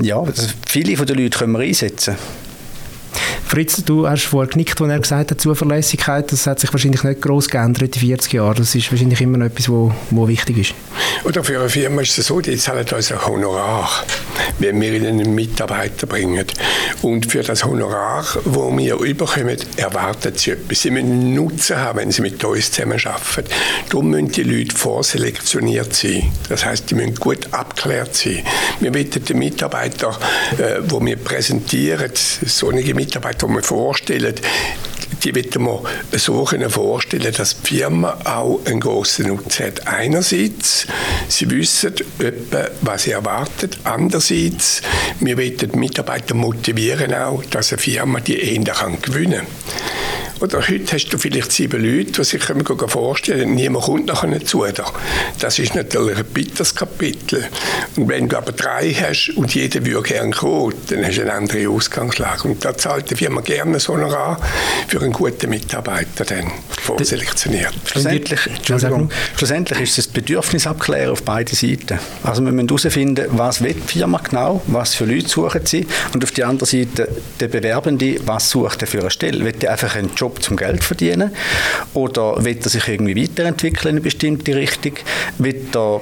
ja, 0.00 0.22
viele 0.66 0.96
von 0.96 1.06
den 1.06 1.18
Leuten 1.18 1.38
können 1.38 1.52
wir 1.52 1.60
einsetzen. 1.60 2.16
Fritz, 3.46 3.82
du 3.82 4.06
hast 4.06 4.24
vorher 4.26 4.50
genickt, 4.50 4.78
als 4.80 4.90
er 4.90 5.00
gesagt 5.00 5.30
hat, 5.30 5.40
Zuverlässigkeit, 5.40 6.30
das 6.30 6.46
hat 6.46 6.60
sich 6.60 6.70
wahrscheinlich 6.72 7.02
nicht 7.02 7.22
groß 7.22 7.48
geändert 7.48 7.96
in 7.96 8.00
40 8.00 8.34
Jahren. 8.34 8.56
Das 8.56 8.74
ist 8.74 8.90
wahrscheinlich 8.92 9.20
immer 9.22 9.38
noch 9.38 9.46
etwas, 9.46 9.70
wo, 9.70 9.90
wo 10.10 10.28
wichtig 10.28 10.58
ist. 10.58 10.74
Oder 11.24 11.42
für 11.42 11.58
eine 11.58 11.70
Firma 11.70 12.02
ist 12.02 12.18
es 12.18 12.26
so, 12.26 12.40
die 12.40 12.56
zahlen 12.58 12.86
uns 12.86 13.10
ein 13.10 13.26
Honorar, 13.26 13.88
wenn 14.58 14.80
wir 14.80 14.92
ihnen 14.92 15.20
einen 15.20 15.34
Mitarbeiter 15.34 16.06
bringen. 16.06 16.44
Und 17.02 17.30
für 17.30 17.42
das 17.42 17.64
Honorar, 17.64 18.24
das 18.44 18.78
wir 18.78 18.96
überkommen, 18.96 19.56
erwarten 19.76 20.32
sie 20.36 20.52
etwas. 20.52 20.82
Sie 20.82 20.90
müssen 20.90 21.34
Nutzen 21.34 21.76
haben, 21.76 21.98
wenn 21.98 22.10
sie 22.10 22.22
mit 22.22 22.42
uns 22.44 22.70
zusammenarbeiten. 22.70 23.44
Darum 23.88 24.10
müssen 24.10 24.32
die 24.32 24.42
Leute 24.42 24.76
vorselektioniert 24.76 25.94
sein. 25.94 26.30
Das 26.48 26.64
heißt, 26.64 26.90
die 26.90 26.94
müssen 26.94 27.14
gut 27.16 27.52
abgeklärt 27.52 28.14
sein. 28.14 28.42
Wir 28.80 28.94
wollen 28.94 29.10
den 29.10 29.38
Mitarbeiter, 29.38 30.18
äh, 30.58 30.80
wo 30.88 31.04
wir 31.04 31.16
präsentieren, 31.16 32.10
so 32.14 32.68
eine 32.68 32.82
Mitarbeiter 32.94 33.46
die 33.46 33.54
wir 33.54 33.62
vorstellen, 33.62 34.34
die 35.24 35.34
wollen 35.34 35.86
wir 36.10 36.18
so 36.18 36.46
vorstellen, 36.68 37.32
dass 37.36 37.60
die 37.60 37.78
Firma 37.78 38.18
auch 38.24 38.60
einen 38.64 38.80
grossen 38.80 39.28
Nutzen 39.28 39.66
hat. 39.66 39.86
Einerseits, 39.86 40.86
sie 41.28 41.50
wissen 41.50 41.94
etwa, 42.18 42.68
was 42.82 43.04
sie 43.04 43.12
erwartet. 43.12 43.78
Andererseits, 43.84 44.82
wir 45.20 45.36
wollen 45.36 45.56
die 45.56 45.76
Mitarbeiter 45.76 46.34
motivieren 46.34 47.14
auch, 47.14 47.44
dass 47.46 47.72
eine 47.72 47.80
Firma 47.80 48.20
die 48.20 48.38
eher 48.40 48.62
gewinnen 49.02 49.40
kann. 49.40 49.46
Oder 50.40 50.60
heute 50.68 50.92
hast 50.92 51.08
du 51.08 51.18
vielleicht 51.18 51.50
sieben 51.50 51.82
Leute, 51.82 52.12
die 52.12 52.24
sich 52.24 52.42
vorstellen 52.42 53.40
können, 53.40 53.54
niemand 53.56 53.84
kommt 53.84 54.06
nachher 54.06 54.44
zu 54.44 54.64
dir. 54.64 54.84
Das 55.40 55.58
ist 55.58 55.74
natürlich 55.74 56.18
ein 56.18 56.24
bitteres 56.26 56.74
Kapitel. 56.74 57.44
Und 57.96 58.08
wenn 58.08 58.28
du 58.28 58.36
aber 58.36 58.52
drei 58.52 58.92
hast 58.92 59.30
und 59.36 59.52
jeder 59.54 59.84
würde 59.84 60.08
gerne 60.08 60.30
kommen, 60.30 60.74
dann 60.88 61.04
hast 61.04 61.18
du 61.18 61.22
eine 61.22 61.32
andere 61.32 61.68
Ausgangslage. 61.68 62.46
Und 62.46 62.64
da 62.64 62.76
zahlt 62.76 63.10
die 63.10 63.16
Firma 63.16 63.40
gerne 63.40 63.80
so 63.80 63.94
an 63.94 64.36
für 64.86 65.00
einen 65.00 65.12
guten 65.12 65.50
Mitarbeiter 65.50 66.24
dann 66.24 66.52
vorselektioniert. 66.68 67.74
Schlussendlich, 67.84 68.40
schlussendlich 69.36 69.80
ist 69.80 69.98
es 69.98 70.06
das 70.06 70.06
Bedürfnis 70.08 70.66
abklären 70.66 71.10
auf 71.10 71.22
beiden 71.22 71.56
Seiten. 71.56 71.98
Also 72.22 72.44
wir 72.44 72.52
müssen 72.52 72.68
herausfinden, 72.68 73.26
was 73.30 73.62
will 73.62 73.74
die 73.74 73.98
Firma 73.98 74.18
genau, 74.18 74.62
was 74.66 74.94
für 74.94 75.04
Leute 75.04 75.28
suchen 75.28 75.66
sie 75.66 75.86
und 76.14 76.22
auf 76.22 76.30
der 76.30 76.48
anderen 76.48 76.66
Seite 76.66 77.08
der 77.40 77.48
Bewerbende, 77.48 78.20
was 78.24 78.50
sucht 78.50 78.82
er 78.82 78.86
für 78.86 79.00
eine 79.00 79.10
Stelle. 79.10 79.44
Will 79.44 79.54
er 79.60 79.72
einfach 79.72 79.96
einen 79.96 80.14
Job 80.14 80.27
Job 80.28 80.42
zum 80.42 80.56
Geld 80.56 80.84
verdienen? 80.84 81.30
Oder 81.94 82.44
will 82.44 82.58
er 82.62 82.68
sich 82.68 82.86
irgendwie 82.86 83.16
weiterentwickeln 83.16 83.90
in 83.90 83.96
eine 83.96 84.00
bestimmte 84.00 84.54
Richtung? 84.54 84.92
Will 85.38 85.66
er 85.74 86.00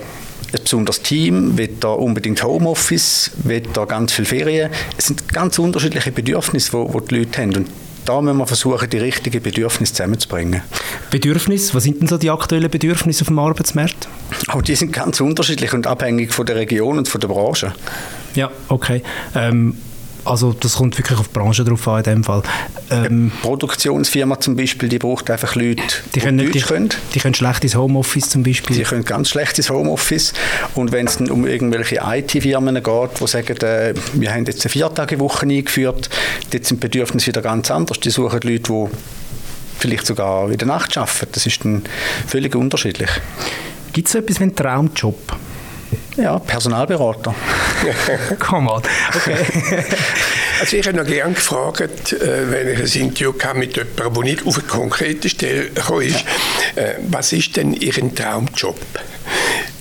ein 0.53 0.63
besonderes 0.63 1.03
Team, 1.03 1.57
will 1.57 1.77
er 1.83 1.99
unbedingt 1.99 2.43
Homeoffice, 2.43 3.31
will 3.45 3.63
er 3.75 3.87
ganz 3.87 4.13
viele 4.13 4.27
Ferien. 4.27 4.71
Es 4.97 5.07
sind 5.07 5.33
ganz 5.33 5.59
unterschiedliche 5.59 6.13
Bedürfnisse, 6.13 6.71
die, 6.73 7.07
die 7.09 7.19
Leute 7.19 7.43
haben. 7.43 7.57
Und 7.57 7.69
da 8.05 8.21
müssen 8.21 8.39
wir 8.39 8.47
versuchen, 8.47 8.89
die 8.89 8.99
richtigen 8.99 9.43
Bedürfnisse 9.43 9.95
zusammenzubringen. 9.95 10.63
Bedürfnisse, 11.11 11.75
was 11.75 11.83
sind 11.85 12.01
denn 12.01 12.09
so 12.09 12.19
die 12.19 12.31
aktuellen 12.31 12.71
Bedürfnisse 12.71 13.23
auf 13.23 13.29
dem 13.29 13.39
Arbeitsmarkt? 13.39 14.09
Auch 14.49 14.63
die 14.63 14.77
sind 14.77 14.93
ganz 14.93 15.21
unterschiedlich 15.21 15.73
und 15.73 15.87
abhängig 15.87 16.33
von 16.33 16.47
der 16.47 16.57
Region 16.57 16.99
und 16.99 17.09
von 17.09 17.21
der 17.21 17.29
Branche. 17.29 17.75
Ja, 18.35 18.51
okay. 18.69 19.03
Ähm, 19.35 19.77
also 20.27 20.53
das 20.53 20.75
kommt 20.75 20.99
wirklich 20.99 21.19
auf 21.19 21.29
die 21.29 21.35
Branche 21.35 21.65
drauf 21.65 21.87
an 21.89 21.99
in 21.99 22.03
dem 22.05 22.25
Fall. 22.25 22.43
Ähm, 22.91 23.33
Produktionsfirma 23.43 24.41
zum 24.41 24.57
Beispiel, 24.57 24.89
die 24.89 24.99
braucht 24.99 25.31
einfach 25.31 25.55
Leute, 25.55 25.83
die, 26.15 26.21
können 26.21 26.39
Deutsch 26.39 26.53
die, 26.53 26.61
können. 26.61 26.89
Die 27.15 27.19
können 27.21 27.35
schlecht 27.35 27.65
ins 27.65 27.77
Homeoffice 27.77 28.31
zum 28.31 28.43
Beispiel. 28.43 28.77
Die 28.77 28.83
können 28.83 29.05
ganz 29.05 29.31
schlecht 29.31 29.57
ins 29.59 29.71
Homeoffice. 29.71 30.33
Und 30.75 30.93
wenn 30.93 31.07
es 31.07 31.17
um 31.17 31.47
irgendwelche 31.47 32.01
IT-Firmen 32.05 32.83
geht, 32.83 33.21
die 33.21 33.27
sagen, 33.27 33.57
äh, 33.59 33.95
wir 34.15 34.33
haben 34.33 34.45
jetzt 34.45 34.65
eine 34.65 34.71
Viertagewoche 34.71 35.47
eingeführt, 35.47 36.11
dort 36.51 36.65
sind 36.65 36.83
die 36.83 36.89
Bedürfnisse 36.89 37.29
wieder 37.29 37.43
ganz 37.43 37.71
anders. 37.71 38.01
Die 38.01 38.11
suchen 38.11 38.41
Leute, 38.43 38.73
die 38.73 38.87
vielleicht 39.79 40.07
sogar 40.07 40.51
in 40.51 40.59
der 40.59 40.69
Nacht 40.69 40.97
arbeiten. 40.97 41.29
Das 41.33 41.47
ist 41.47 41.65
dann 41.65 41.83
völlig 42.27 42.55
unterschiedlich. 42.55 43.11
Gibt 43.93 44.09
es 44.09 44.13
so 44.13 44.19
etwas 44.19 44.41
wie 44.41 44.45
einen 44.45 44.57
Traumjob? 44.57 45.37
Ja, 46.17 46.39
Personalberater. 46.39 47.35
Come 48.39 48.71
on. 48.71 48.83
Okay. 49.15 49.37
also 50.61 50.77
ich 50.77 50.87
habe 50.87 50.97
noch 50.97 51.07
gerne 51.07 51.35
gefragt, 51.35 52.13
äh, 52.13 52.51
wenn 52.51 52.69
ich 52.83 52.97
ein 52.97 53.09
Interview 53.09 53.35
hatte 53.43 53.59
mit 53.59 53.77
jemandem, 53.77 54.15
der 54.15 54.23
nicht 54.23 54.47
auf 54.47 54.59
eine 54.59 54.67
konkrete 54.67 55.29
Stelle 55.29 55.71
gekommen 55.71 56.03
ist, 56.03 56.25
äh, 56.75 56.95
was 57.09 57.33
ist 57.33 57.57
denn 57.57 57.75
Ihr 57.75 57.93
Traumjob? 58.15 58.79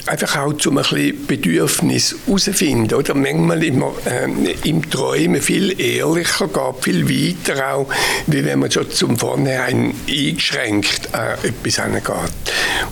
Einfach 0.08 0.38
auch 0.38 0.54
zum 0.54 0.78
ein 0.78 0.84
bisschen 0.84 1.28
Bedürfnis 1.28 2.16
herausfinden. 2.26 2.94
Oder 2.94 3.14
manchmal 3.14 3.64
immer 3.64 3.94
ähm, 4.06 4.48
im 4.64 4.90
Träumen 4.90 5.42
viel 5.42 5.80
ehrlicher 5.80 6.48
geht, 6.48 6.84
viel 6.84 7.10
weiter 7.10 7.74
auch, 7.74 7.88
wie 8.28 8.46
wenn 8.46 8.60
man 8.60 8.72
schon 8.72 8.90
zum 8.92 9.18
Vornherein 9.18 9.94
eingeschränkt 10.08 11.14
an 11.14 11.38
etwas 11.44 11.80
angeht. 11.80 12.06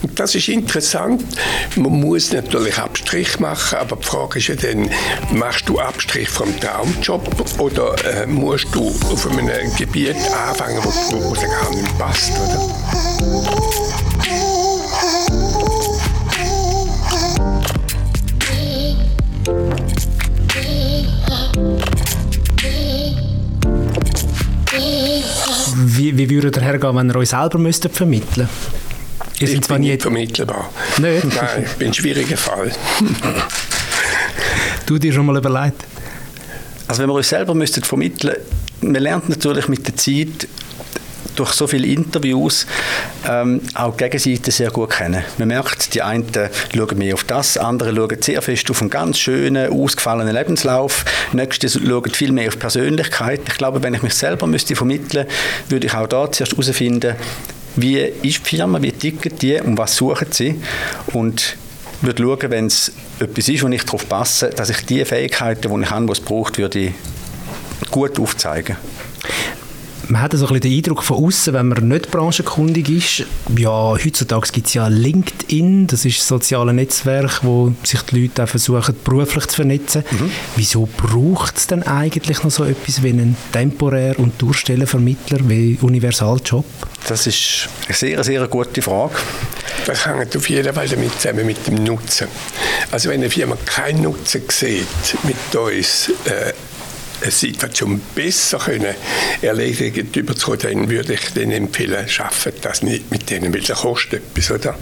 Und 0.02 0.20
das 0.20 0.36
ist 0.36 0.48
interessant. 0.48 1.24
Man 1.76 2.00
muss 2.00 2.34
natürlich 2.34 2.78
Abstrich 2.78 3.40
machen, 3.40 3.78
aber 3.78 3.98
die 3.98 4.06
Frage 4.06 4.40
ist 4.40 4.48
ja 4.48 4.56
dann, 4.56 4.90
machst 5.32 5.70
du 5.70 5.80
Abstrich 5.80 6.30
vom 6.30 6.60
Traumjob 6.60 7.60
oder 7.60 7.96
äh, 8.06 8.26
musst 8.26 8.68
du 8.74 8.88
auf 8.88 9.28
einem 9.30 9.50
Gebiet 9.78 10.16
anfangen, 10.48 10.80
wo, 10.84 10.90
wo 10.90 11.34
gar 11.34 11.76
nicht 11.76 11.98
passt, 11.98 12.32
oder? 12.32 13.63
Der 26.52 26.62
hergehen, 26.62 26.96
wenn 26.96 27.10
er 27.10 27.16
euch 27.16 27.30
selber 27.30 27.58
müsste 27.58 27.90
vermitteln 27.90 28.50
Ihr 29.40 29.50
ich 29.50 29.62
bin 29.62 29.82
nicht 29.82 30.02
vermittelbar. 30.02 30.70
Nicht? 30.98 31.24
Nein, 31.24 31.64
ich 31.66 31.72
bin 31.74 31.88
ein 31.88 31.94
schwieriger 31.94 32.38
Fall. 32.38 32.72
du 34.86 34.98
dir 34.98 35.12
schon 35.14 35.26
mal 35.26 35.38
überlegt? 35.38 35.86
Also 36.88 37.02
wenn 37.02 37.10
wir 37.10 37.16
uns 37.16 37.30
selber 37.30 37.56
müssten 37.56 37.84
vermitteln, 37.84 38.36
man 38.82 38.96
lernt 38.96 39.30
natürlich 39.30 39.68
mit 39.68 39.88
der 39.88 39.96
Zeit 39.96 40.48
durch 41.36 41.52
so 41.52 41.68
viele 41.68 41.88
Interviews 41.88 42.66
ähm, 43.28 43.62
auch 43.74 43.96
die 43.96 44.04
Gegenseite 44.04 44.52
sehr 44.52 44.72
gut 44.72 44.92
kennen. 44.92 45.24
Man 45.38 45.48
merkt, 45.48 45.94
die 45.94 46.02
einen 46.02 46.26
schauen 46.74 46.98
mehr 46.98 47.14
auf 47.14 47.24
das, 47.24 47.58
andere 47.58 47.94
schauen 47.94 48.18
sehr 48.22 48.42
fest 48.42 48.70
auf 48.70 48.82
einen 48.82 48.90
ganz 48.90 49.20
schönen, 49.20 49.72
ausgefallenen 49.72 50.34
Lebenslauf, 50.34 51.06
nächste 51.34 51.70
schauen 51.70 52.12
viel 52.12 52.32
mehr 52.32 52.50
auf 52.50 52.60
Persönlichkeit. 52.60 53.42
Ich 53.48 53.58
glaube, 53.58 53.84
wenn 53.84 53.94
ich 53.94 54.02
mich 54.02 54.14
selber 54.14 54.48
müsste 54.48 54.76
vermitteln 54.76 55.28
würde 55.70 55.88
ich 55.88 55.94
auch 55.94 56.08
da 56.08 56.32
zuerst 56.32 56.54
herausfinden, 56.54 57.16
wie 57.76 58.00
ist 58.00 58.24
die 58.24 58.58
Firma, 58.58 58.82
wie 58.82 58.92
ticken 58.92 59.36
die 59.40 59.60
und 59.60 59.78
was 59.78 59.96
suchen 59.96 60.28
sie 60.32 60.62
und 61.08 61.58
würde 62.02 62.22
schauen, 62.22 62.52
wenn 62.52 62.68
es 62.68 62.92
etwas 63.20 63.48
ist, 63.48 63.64
wo 63.64 63.68
ich 63.70 63.84
darauf 63.84 64.08
passe, 64.08 64.50
dass 64.50 64.70
ich 64.70 64.86
die 64.86 65.04
Fähigkeiten, 65.06 65.74
die 65.74 65.84
ich 65.84 65.90
habe, 65.90 66.06
die 66.06 66.12
es 66.12 66.20
braucht, 66.20 66.58
würde 66.58 66.94
gut 67.90 68.20
aufzeigen 68.20 68.78
man 70.08 70.22
hat 70.22 70.34
so 70.34 70.46
ein 70.46 70.54
bisschen 70.54 70.62
den 70.62 70.78
Eindruck 70.78 71.04
von 71.04 71.26
außen, 71.26 71.54
wenn 71.54 71.68
man 71.68 71.88
nicht 71.88 72.12
branchenkundig 72.12 72.90
ist, 72.90 73.28
ja, 73.58 73.70
heutzutage 73.70 74.52
gibt 74.52 74.68
es 74.68 74.74
ja 74.74 74.88
LinkedIn, 74.88 75.88
das 75.88 76.06
ist 76.06 76.20
ein 76.20 76.28
soziales 76.28 76.74
Netzwerk, 76.74 77.44
wo 77.44 77.74
sich 77.84 78.02
die 78.04 78.22
Leute 78.22 78.44
auch 78.44 78.48
versuchen, 78.48 78.96
beruflich 79.04 79.48
zu 79.48 79.56
vernetzen. 79.58 80.04
Mhm. 80.12 80.32
Wieso 80.56 80.88
braucht 80.98 81.58
es 81.58 81.68
denn 81.68 81.84
eigentlich 81.84 82.44
noch 82.44 82.52
so 82.52 82.64
etwas 82.64 83.04
wie 83.04 83.10
einen 83.10 83.38
temporär 83.52 84.20
und 84.20 84.42
Durchstellenvermittler 84.42 85.40
wie 85.48 85.78
Universaljob? 85.82 86.66
Das 87.08 87.28
ist 87.28 87.70
eine 87.88 87.96
sehr, 87.96 88.24
sehr 88.24 88.48
gute 88.48 88.82
Frage. 88.82 89.16
Das 89.86 90.06
hängt 90.06 90.36
auf 90.36 90.50
jeden 90.50 90.74
Fall 90.74 90.88
damit 90.88 91.20
zusammen 91.20 91.46
mit 91.46 91.66
dem 91.68 91.84
Nutzen. 91.84 92.28
Also 92.92 93.10
wenn 93.10 93.22
eine 93.22 93.30
Firma 93.30 93.58
keinen 93.66 94.04
Nutzen 94.04 94.44
sieht 94.50 94.88
mit 95.24 95.56
uns, 95.56 96.10
äh, 96.26 96.54
eine 97.22 97.32
Situation 97.32 98.02
besser 98.16 98.60
können 98.60 98.96
erledigen 99.42 100.10
überzukommen, 100.14 100.60
dann 100.60 100.90
würde 100.90 101.14
ich 101.14 101.34
denen 101.34 101.52
empfehlen, 101.52 102.08
schaffen 102.08 102.54
das 102.62 102.82
nicht 102.84 103.12
mit 103.12 103.30
denen, 103.30 103.54
weil 103.54 103.62
das 103.62 103.82
kostet 103.82 104.24
etwas, 104.36 104.52
oder? 104.52 104.76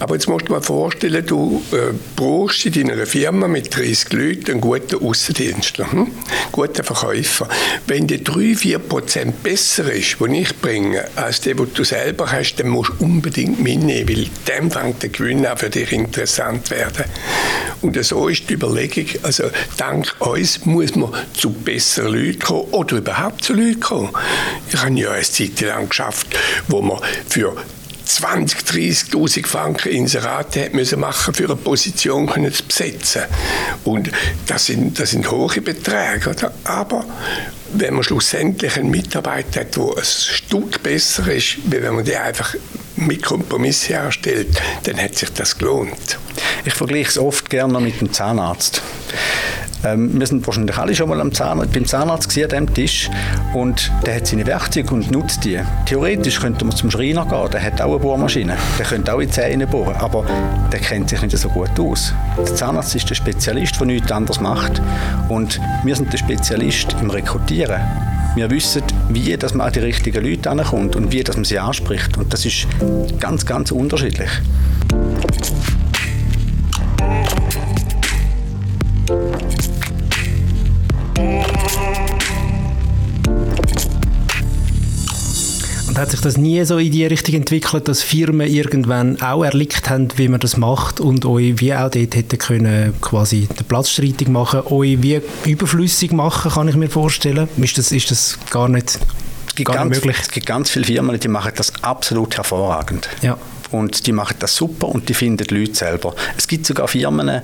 Aber 0.00 0.14
jetzt 0.14 0.28
musst 0.28 0.48
du 0.48 0.54
dir 0.54 0.62
vorstellen, 0.62 1.26
du 1.26 1.62
äh, 1.72 1.92
brauchst 2.14 2.64
in 2.66 2.88
deiner 2.88 3.06
Firma 3.06 3.48
mit 3.48 3.74
30 3.76 4.12
Leuten 4.12 4.52
einen 4.52 4.60
guten 4.60 5.04
Außendienstler, 5.04 5.90
hm? 5.90 6.12
guten 6.52 6.84
Verkäufer. 6.84 7.48
Wenn 7.86 8.06
der 8.06 8.18
3-4% 8.18 9.32
besser 9.42 9.92
ist, 9.92 10.20
den 10.20 10.34
ich 10.34 10.56
bringe, 10.56 11.04
als 11.16 11.40
der, 11.40 11.54
den 11.54 11.72
du 11.74 11.84
selber 11.84 12.30
hast, 12.30 12.56
dann 12.56 12.68
musst 12.68 12.92
du 12.98 13.04
unbedingt 13.04 13.60
mitnehmen, 13.60 14.08
weil 14.08 14.26
dann 14.44 14.70
fängt 14.70 15.02
der 15.02 15.10
Gewinn 15.10 15.46
auch 15.46 15.58
für 15.58 15.70
dich 15.70 15.92
interessant 15.92 16.70
werden. 16.70 17.04
Und 17.80 18.02
so 18.04 18.28
ist 18.28 18.48
die 18.48 18.54
Überlegung, 18.54 19.06
also 19.22 19.44
dank 19.76 20.14
uns 20.20 20.64
muss 20.64 20.94
man 20.94 21.12
zu 21.34 21.47
zu 21.54 21.60
besseren 21.60 22.14
Leuten 22.14 22.38
kommen 22.38 22.68
oder 22.70 22.96
überhaupt 22.96 23.44
zu 23.44 23.54
Leuten 23.54 23.80
kommen. 23.80 24.10
Ich 24.68 24.80
habe 24.80 24.92
ja 24.94 25.12
eine 25.12 25.22
Zeit 25.22 25.60
lang 25.60 25.88
geschafft, 25.88 26.28
wo 26.68 26.82
man 26.82 26.98
für 27.28 27.56
20, 28.08 28.60
30'000 28.60 29.46
Franken 29.46 29.90
Inserate 29.90 30.64
hat 30.64 30.74
müssen 30.74 30.98
machen 30.98 31.34
für 31.34 31.44
eine 31.44 31.56
Position 31.56 32.26
können 32.26 32.52
zu 32.52 32.64
besetzen. 32.64 33.22
Und 33.84 34.10
das 34.46 34.66
sind, 34.66 34.98
das 34.98 35.10
sind 35.10 35.30
hohe 35.30 35.60
Beträge. 35.60 36.30
Oder? 36.30 36.52
Aber 36.64 37.04
wenn 37.74 37.94
man 37.94 38.02
schlussendlich 38.02 38.76
einen 38.76 38.90
Mitarbeiter 38.90 39.60
hat, 39.60 39.76
der 39.76 39.84
ein 39.84 40.04
Stück 40.04 40.82
besser 40.82 41.30
ist, 41.30 41.58
wie 41.66 41.82
wenn 41.82 41.96
man 41.96 42.04
die 42.04 42.16
einfach 42.16 42.54
mit 42.96 43.22
Kompromiss 43.22 43.88
herstellt, 43.88 44.58
dann 44.84 44.98
hat 44.98 45.16
sich 45.16 45.30
das 45.34 45.58
gelohnt. 45.58 46.18
Ich 46.64 46.74
vergleiche 46.74 47.10
es 47.10 47.18
oft 47.18 47.50
gerne 47.50 47.78
mit 47.78 48.00
dem 48.00 48.12
Zahnarzt. 48.12 48.82
Ähm, 49.84 50.18
wir 50.18 50.26
sind 50.26 50.46
wahrscheinlich 50.46 50.76
alle 50.76 50.94
schon 50.94 51.08
mal 51.08 51.20
am 51.20 51.32
Zahnarzt, 51.32 51.72
beim 51.72 51.86
Zahnarzt 51.86 52.28
gesehen, 52.28 52.48
diesem 52.48 52.74
Tisch 52.74 53.10
und 53.54 53.90
der 54.04 54.16
hat 54.16 54.26
seine 54.26 54.46
Werkzeuge 54.46 54.92
und 54.92 55.10
nutzt 55.10 55.44
die. 55.44 55.60
Theoretisch 55.86 56.40
könnte 56.40 56.64
man 56.64 56.74
zum 56.74 56.90
Schreiner 56.90 57.24
gehen, 57.26 57.50
der 57.52 57.62
hat 57.62 57.80
auch 57.80 57.92
eine 57.92 57.98
Bohrmaschine, 57.98 58.56
der 58.78 58.86
könnte 58.86 59.14
auch 59.14 59.20
in 59.20 59.28
die 59.28 59.32
Zähne 59.32 59.66
bohren, 59.66 59.94
aber 59.96 60.24
der 60.72 60.80
kennt 60.80 61.10
sich 61.10 61.22
nicht 61.22 61.36
so 61.36 61.48
gut 61.48 61.78
aus. 61.78 62.12
Der 62.36 62.54
Zahnarzt 62.54 62.94
ist 62.96 63.08
der 63.08 63.14
Spezialist, 63.14 63.78
der 63.78 63.86
nichts 63.86 64.10
anderes 64.10 64.40
macht 64.40 64.82
und 65.28 65.60
wir 65.84 65.94
sind 65.94 66.12
der 66.12 66.18
Spezialist 66.18 66.96
im 67.00 67.10
Rekrutieren. 67.10 67.80
Wir 68.34 68.50
wissen, 68.50 68.82
wie 69.08 69.36
dass 69.36 69.54
man 69.54 69.68
an 69.68 69.72
die 69.72 69.80
richtigen 69.80 70.24
Leute 70.24 70.50
ankommt 70.50 70.96
und 70.96 71.12
wie 71.12 71.22
dass 71.22 71.36
man 71.36 71.44
sie 71.44 71.58
anspricht 71.58 72.16
und 72.16 72.32
das 72.32 72.44
ist 72.44 72.66
ganz, 73.20 73.46
ganz 73.46 73.70
unterschiedlich. 73.70 74.30
Hat 85.98 86.10
sich 86.10 86.20
das 86.20 86.36
nie 86.36 86.64
so 86.64 86.78
in 86.78 86.92
die 86.92 87.04
Richtung 87.04 87.34
entwickelt, 87.34 87.88
dass 87.88 88.02
Firmen 88.02 88.46
irgendwann 88.46 89.20
auch 89.20 89.42
erlickt 89.42 89.90
haben, 89.90 90.08
wie 90.16 90.28
man 90.28 90.40
das 90.40 90.56
macht 90.56 91.00
und 91.00 91.24
euch 91.26 91.60
wie 91.60 91.74
auch 91.74 91.90
dort 91.90 92.14
hätten 92.14 92.38
können 92.38 92.94
quasi 93.00 93.48
eine 93.50 93.64
Platzstreitung 93.64 94.32
machen, 94.32 94.60
euch 94.66 95.02
wie 95.02 95.20
überflüssig 95.44 96.12
machen, 96.12 96.52
kann 96.52 96.68
ich 96.68 96.76
mir 96.76 96.88
vorstellen. 96.88 97.48
Ist 97.56 97.78
das, 97.78 97.92
ist 97.92 98.10
das 98.10 98.38
gar 98.50 98.68
nicht, 98.68 98.98
gibt 99.54 99.70
gar 99.70 99.84
nicht 99.84 99.96
möglich? 99.96 100.16
Es 100.20 100.30
gibt 100.30 100.46
ganz 100.46 100.70
viele 100.70 100.84
Firmen, 100.84 101.18
die 101.18 101.28
machen 101.28 101.52
das 101.56 101.72
absolut 101.82 102.36
hervorragend. 102.36 103.08
Ja. 103.22 103.36
Und 103.70 104.06
die 104.06 104.12
machen 104.12 104.36
das 104.38 104.56
super 104.56 104.88
und 104.88 105.08
die 105.08 105.14
finden 105.14 105.46
die 105.46 105.54
Leute 105.54 105.74
selber. 105.74 106.14
Es 106.38 106.48
gibt 106.48 106.64
sogar 106.64 106.88
Firmen, 106.88 107.42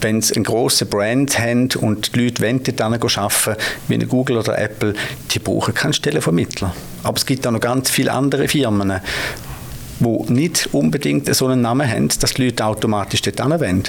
wenn 0.00 0.20
sie 0.20 0.36
einen 0.36 0.44
grossen 0.44 0.88
Brand 0.88 1.38
haben 1.38 1.68
und 1.80 2.14
die 2.14 2.24
Leute 2.24 2.42
wollen 2.42 2.62
dort 2.62 2.80
arbeiten, 2.80 3.56
wie 3.88 3.94
eine 3.94 4.06
Google 4.06 4.38
oder 4.38 4.58
Apple, 4.58 4.94
die 5.30 5.38
brauchen 5.38 5.74
keinen 5.74 5.92
Stellenvermittler. 5.92 6.74
Aber 7.02 7.16
es 7.16 7.26
gibt 7.26 7.46
auch 7.46 7.52
noch 7.52 7.60
ganz 7.60 7.90
viele 7.90 8.12
andere 8.12 8.48
Firmen, 8.48 9.00
die 10.00 10.32
nicht 10.32 10.68
unbedingt 10.72 11.34
so 11.34 11.46
einen 11.46 11.62
Namen 11.62 11.88
haben, 11.88 12.08
dass 12.08 12.34
die 12.34 12.44
Leute 12.44 12.64
automatisch 12.64 13.22
dort 13.22 13.38
wollen. 13.60 13.84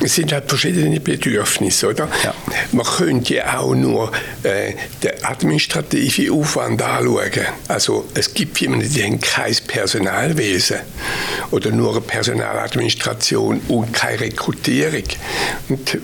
Es 0.00 0.16
sind 0.16 0.32
halt 0.32 0.48
verschiedene 0.48 1.00
Bedürfnisse, 1.00 1.88
oder? 1.88 2.08
Ja. 2.22 2.34
Man 2.72 2.84
könnte 2.84 3.34
ja 3.34 3.58
auch 3.58 3.74
nur 3.74 4.12
äh, 4.42 4.74
den 5.02 5.24
administrativen 5.24 6.30
Aufwand 6.30 6.82
anschauen. 6.82 7.46
Also 7.68 8.06
es 8.14 8.34
gibt 8.34 8.58
Firmen, 8.58 8.80
die 8.80 9.02
haben 9.02 9.20
kein 9.20 9.54
Personalwesen 9.66 10.78
oder 11.50 11.70
nur 11.70 11.92
eine 11.92 12.00
Personaladministration 12.00 13.60
und 13.68 13.92
keine 13.92 14.20
Rekrutierung. 14.20 15.04
Und 15.68 15.98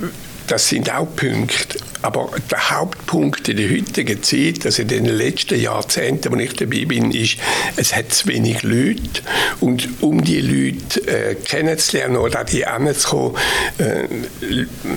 das 0.46 0.68
sind 0.68 0.92
auch 0.92 1.06
Punkte. 1.14 1.78
Aber 2.02 2.30
der 2.50 2.70
Hauptpunkt 2.70 3.48
in 3.48 3.58
der 3.58 3.70
heutigen 3.70 4.22
Zeit, 4.22 4.64
also 4.64 4.82
in 4.82 4.88
den 4.88 5.04
letzten 5.04 5.60
Jahrzehnten, 5.60 6.32
wo 6.32 6.36
ich 6.36 6.54
dabei 6.54 6.84
bin, 6.86 7.10
ist, 7.10 7.36
es 7.76 7.94
hat 7.94 8.12
zu 8.12 8.28
wenig 8.28 8.62
Leute. 8.62 9.22
Und 9.60 9.88
um 10.00 10.22
die 10.24 10.40
Leute 10.40 11.06
äh, 11.06 11.34
kennenzulernen 11.34 12.16
oder 12.16 12.40
an 12.40 12.46
die 12.46 12.66
anzukommen, 12.66 13.36
äh, 13.78 14.08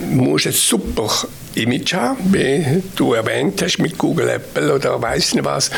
muss 0.10 0.46
es 0.46 0.68
super 0.68 1.10
Image 1.56 1.94
haben, 1.94 2.34
wie 2.34 2.82
du 2.96 3.14
erwähnt 3.14 3.62
hast, 3.62 3.80
mit 3.80 3.98
Google, 3.98 4.30
Apple 4.30 4.74
oder 4.74 5.02
weiß 5.02 5.36
nicht 5.36 5.46
was. 5.46 5.70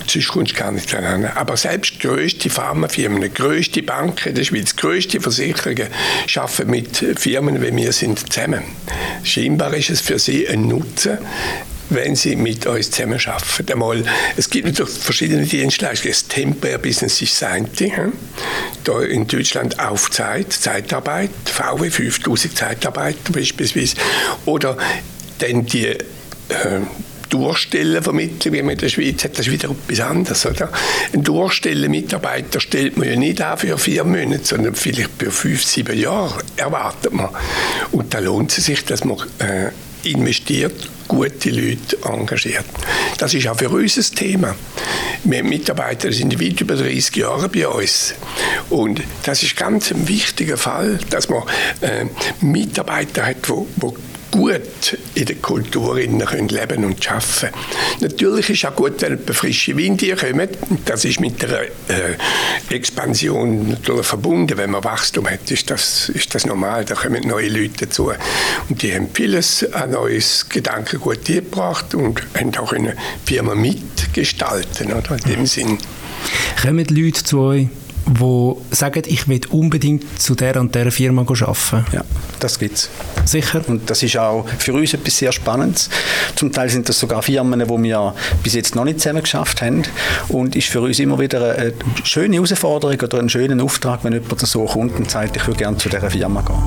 Und 0.00 0.10
sonst 0.10 0.28
kommst 0.28 0.52
du 0.52 0.56
gar 0.56 0.72
nicht 0.72 0.92
dran. 0.92 1.24
Aber 1.34 1.56
selbst 1.56 2.00
grösste 2.00 2.50
Pharmafirmen, 2.50 3.32
grösste 3.34 3.82
Banken 3.82 4.34
der 4.34 4.44
Schweiz, 4.44 4.76
grösste 4.76 5.20
Versicherungen 5.20 5.88
arbeiten 6.36 6.70
mit 6.70 6.96
Firmen 7.18 7.60
wie 7.62 7.74
wir 7.74 7.92
sind 7.92 8.32
zusammen. 8.32 8.62
Scheinbar 9.22 9.74
ist 9.74 9.90
es 9.90 10.00
für 10.00 10.18
sie 10.18 10.48
ein 10.48 10.68
Nutzen, 10.68 11.18
wenn 11.90 12.16
sie 12.16 12.36
mit 12.36 12.66
uns 12.66 12.90
zusammenarbeiten. 12.90 13.72
Einmal, 13.72 14.04
es 14.36 14.50
gibt 14.50 14.66
natürlich 14.66 14.92
verschiedene 14.92 15.44
Dienstleistungen. 15.44 16.12
Das 16.12 16.28
Temporary 16.28 16.78
Business 16.78 17.20
ist 17.22 17.42
eine. 17.42 17.68
Da 18.84 19.00
in 19.02 19.26
Deutschland 19.26 19.78
auf 19.78 20.10
Zeit, 20.10 20.52
Zeitarbeit, 20.52 21.30
VW 21.44 21.90
5000 21.90 22.56
Zeitarbeiter 22.56 23.32
beispielsweise. 23.32 23.96
Oder 24.44 24.76
dann 25.38 25.66
die 25.66 25.86
äh, 25.86 25.98
Durchstellenvermittlung, 27.34 28.54
wie 28.54 28.62
man 28.62 28.72
in 28.72 28.78
der 28.78 28.88
Schweiz 28.88 29.24
hat, 29.24 29.32
das 29.38 29.46
ist 29.46 29.52
wieder 29.52 29.70
etwas 29.70 30.00
anderes. 30.00 30.46
Oder? 30.46 30.70
Ein 31.12 31.24
Durchstellenmitarbeiter 31.24 32.60
stellt 32.60 32.96
man 32.96 33.08
ja 33.08 33.16
nicht 33.16 33.40
an 33.40 33.58
für 33.58 33.76
vier 33.76 34.04
Monate, 34.04 34.44
sondern 34.44 34.74
vielleicht 34.74 35.10
für 35.18 35.30
fünf, 35.30 35.64
sieben 35.64 35.98
Jahre 35.98 36.40
erwartet 36.56 37.12
man. 37.12 37.30
Und 37.90 38.14
da 38.14 38.20
lohnt 38.20 38.56
es 38.56 38.66
sich, 38.66 38.84
dass 38.84 39.04
man 39.04 39.18
äh, 39.38 39.70
investiert, 40.08 40.88
gute 41.08 41.50
Leute 41.50 41.98
engagiert. 42.04 42.64
Das 43.18 43.34
ist 43.34 43.48
auch 43.48 43.56
für 43.56 43.70
uns 43.70 43.96
ein 43.96 44.16
Thema. 44.16 44.54
Wir 45.24 45.42
Mitarbeiter 45.42 46.12
sind 46.12 46.40
weit 46.40 46.60
über 46.60 46.76
30 46.76 47.16
Jahre 47.16 47.48
bei 47.48 47.66
uns. 47.66 48.14
Und 48.70 49.02
das 49.24 49.42
ist 49.42 49.56
ganz 49.56 49.90
ein 49.90 50.06
wichtiger 50.06 50.56
Fall, 50.56 50.98
dass 51.10 51.28
man 51.28 51.42
äh, 51.80 52.06
Mitarbeiter 52.40 53.26
hat, 53.26 53.48
die 53.48 53.92
gut 54.34 54.98
in 55.14 55.26
der 55.26 55.36
Kultur 55.36 55.94
können 55.94 56.48
leben 56.48 56.84
und 56.84 57.08
arbeiten 57.08 57.54
Natürlich 58.00 58.50
ist 58.50 58.64
es 58.64 58.70
auch 58.70 58.74
gut, 58.74 59.00
wenn 59.00 59.18
frische 59.32 59.76
Winde 59.76 60.16
kommen. 60.16 60.48
Das 60.84 61.04
ist 61.04 61.20
mit 61.20 61.40
der 61.40 61.62
äh, 61.62 62.74
Expansion 62.74 63.68
natürlich 63.68 64.06
verbunden. 64.06 64.58
Wenn 64.58 64.70
man 64.70 64.82
Wachstum 64.82 65.30
hat, 65.30 65.48
ist 65.52 65.70
das, 65.70 66.08
ist 66.08 66.34
das 66.34 66.46
normal. 66.46 66.84
Da 66.84 66.96
kommen 66.96 67.22
neue 67.28 67.48
Leute 67.48 67.86
dazu. 67.86 68.10
Und 68.68 68.82
die 68.82 68.92
haben 68.92 69.08
vieles 69.14 69.72
an 69.72 69.92
neues 69.92 70.48
Gedankengut 70.48 71.24
gebracht 71.24 71.94
und 71.94 72.20
haben 72.36 72.56
auch 72.56 72.72
eine 72.72 72.96
Firma 73.24 73.54
mitgestalten. 73.54 74.92
Oder? 74.92 75.12
In 75.12 75.32
dem 75.32 75.46
Sinn. 75.46 75.78
Kommen 76.60 76.84
die 76.84 77.02
Leute 77.02 77.22
zu 77.22 77.38
euch 77.38 77.68
die 78.06 78.54
sagen, 78.70 79.02
ich 79.06 79.28
will 79.28 79.40
unbedingt 79.50 80.20
zu 80.20 80.34
der 80.34 80.60
und 80.60 80.74
der 80.74 80.90
Firma 80.92 81.22
arbeiten? 81.22 81.84
Ja, 81.92 82.04
das 82.40 82.58
gibt 82.58 82.76
es. 82.76 82.90
Sicher? 83.24 83.62
Und 83.66 83.88
das 83.88 84.02
ist 84.02 84.16
auch 84.16 84.46
für 84.58 84.74
uns 84.74 84.92
etwas 84.94 85.16
sehr 85.16 85.32
Spannendes. 85.32 85.88
Zum 86.34 86.52
Teil 86.52 86.68
sind 86.68 86.88
das 86.88 86.98
sogar 86.98 87.22
Firmen, 87.22 87.60
die 87.60 87.68
wir 87.68 88.14
bis 88.42 88.54
jetzt 88.54 88.74
noch 88.74 88.84
nicht 88.84 89.00
zusammen 89.00 89.22
geschafft 89.22 89.62
haben. 89.62 89.82
Und 90.28 90.56
ist 90.56 90.68
für 90.68 90.80
uns 90.80 90.98
immer 90.98 91.18
wieder 91.18 91.56
eine 91.56 91.72
schöne 92.02 92.36
Herausforderung 92.36 93.00
oder 93.00 93.18
einen 93.18 93.28
schönen 93.28 93.60
Auftrag, 93.60 94.04
wenn 94.04 94.12
jemand 94.12 94.40
so 94.40 94.64
kommt 94.64 94.96
und 94.96 95.10
sagt, 95.10 95.36
ich 95.36 95.46
würde 95.46 95.58
gerne 95.58 95.76
zu 95.78 95.88
dieser 95.88 96.10
Firma 96.10 96.42
gehen. 96.42 96.64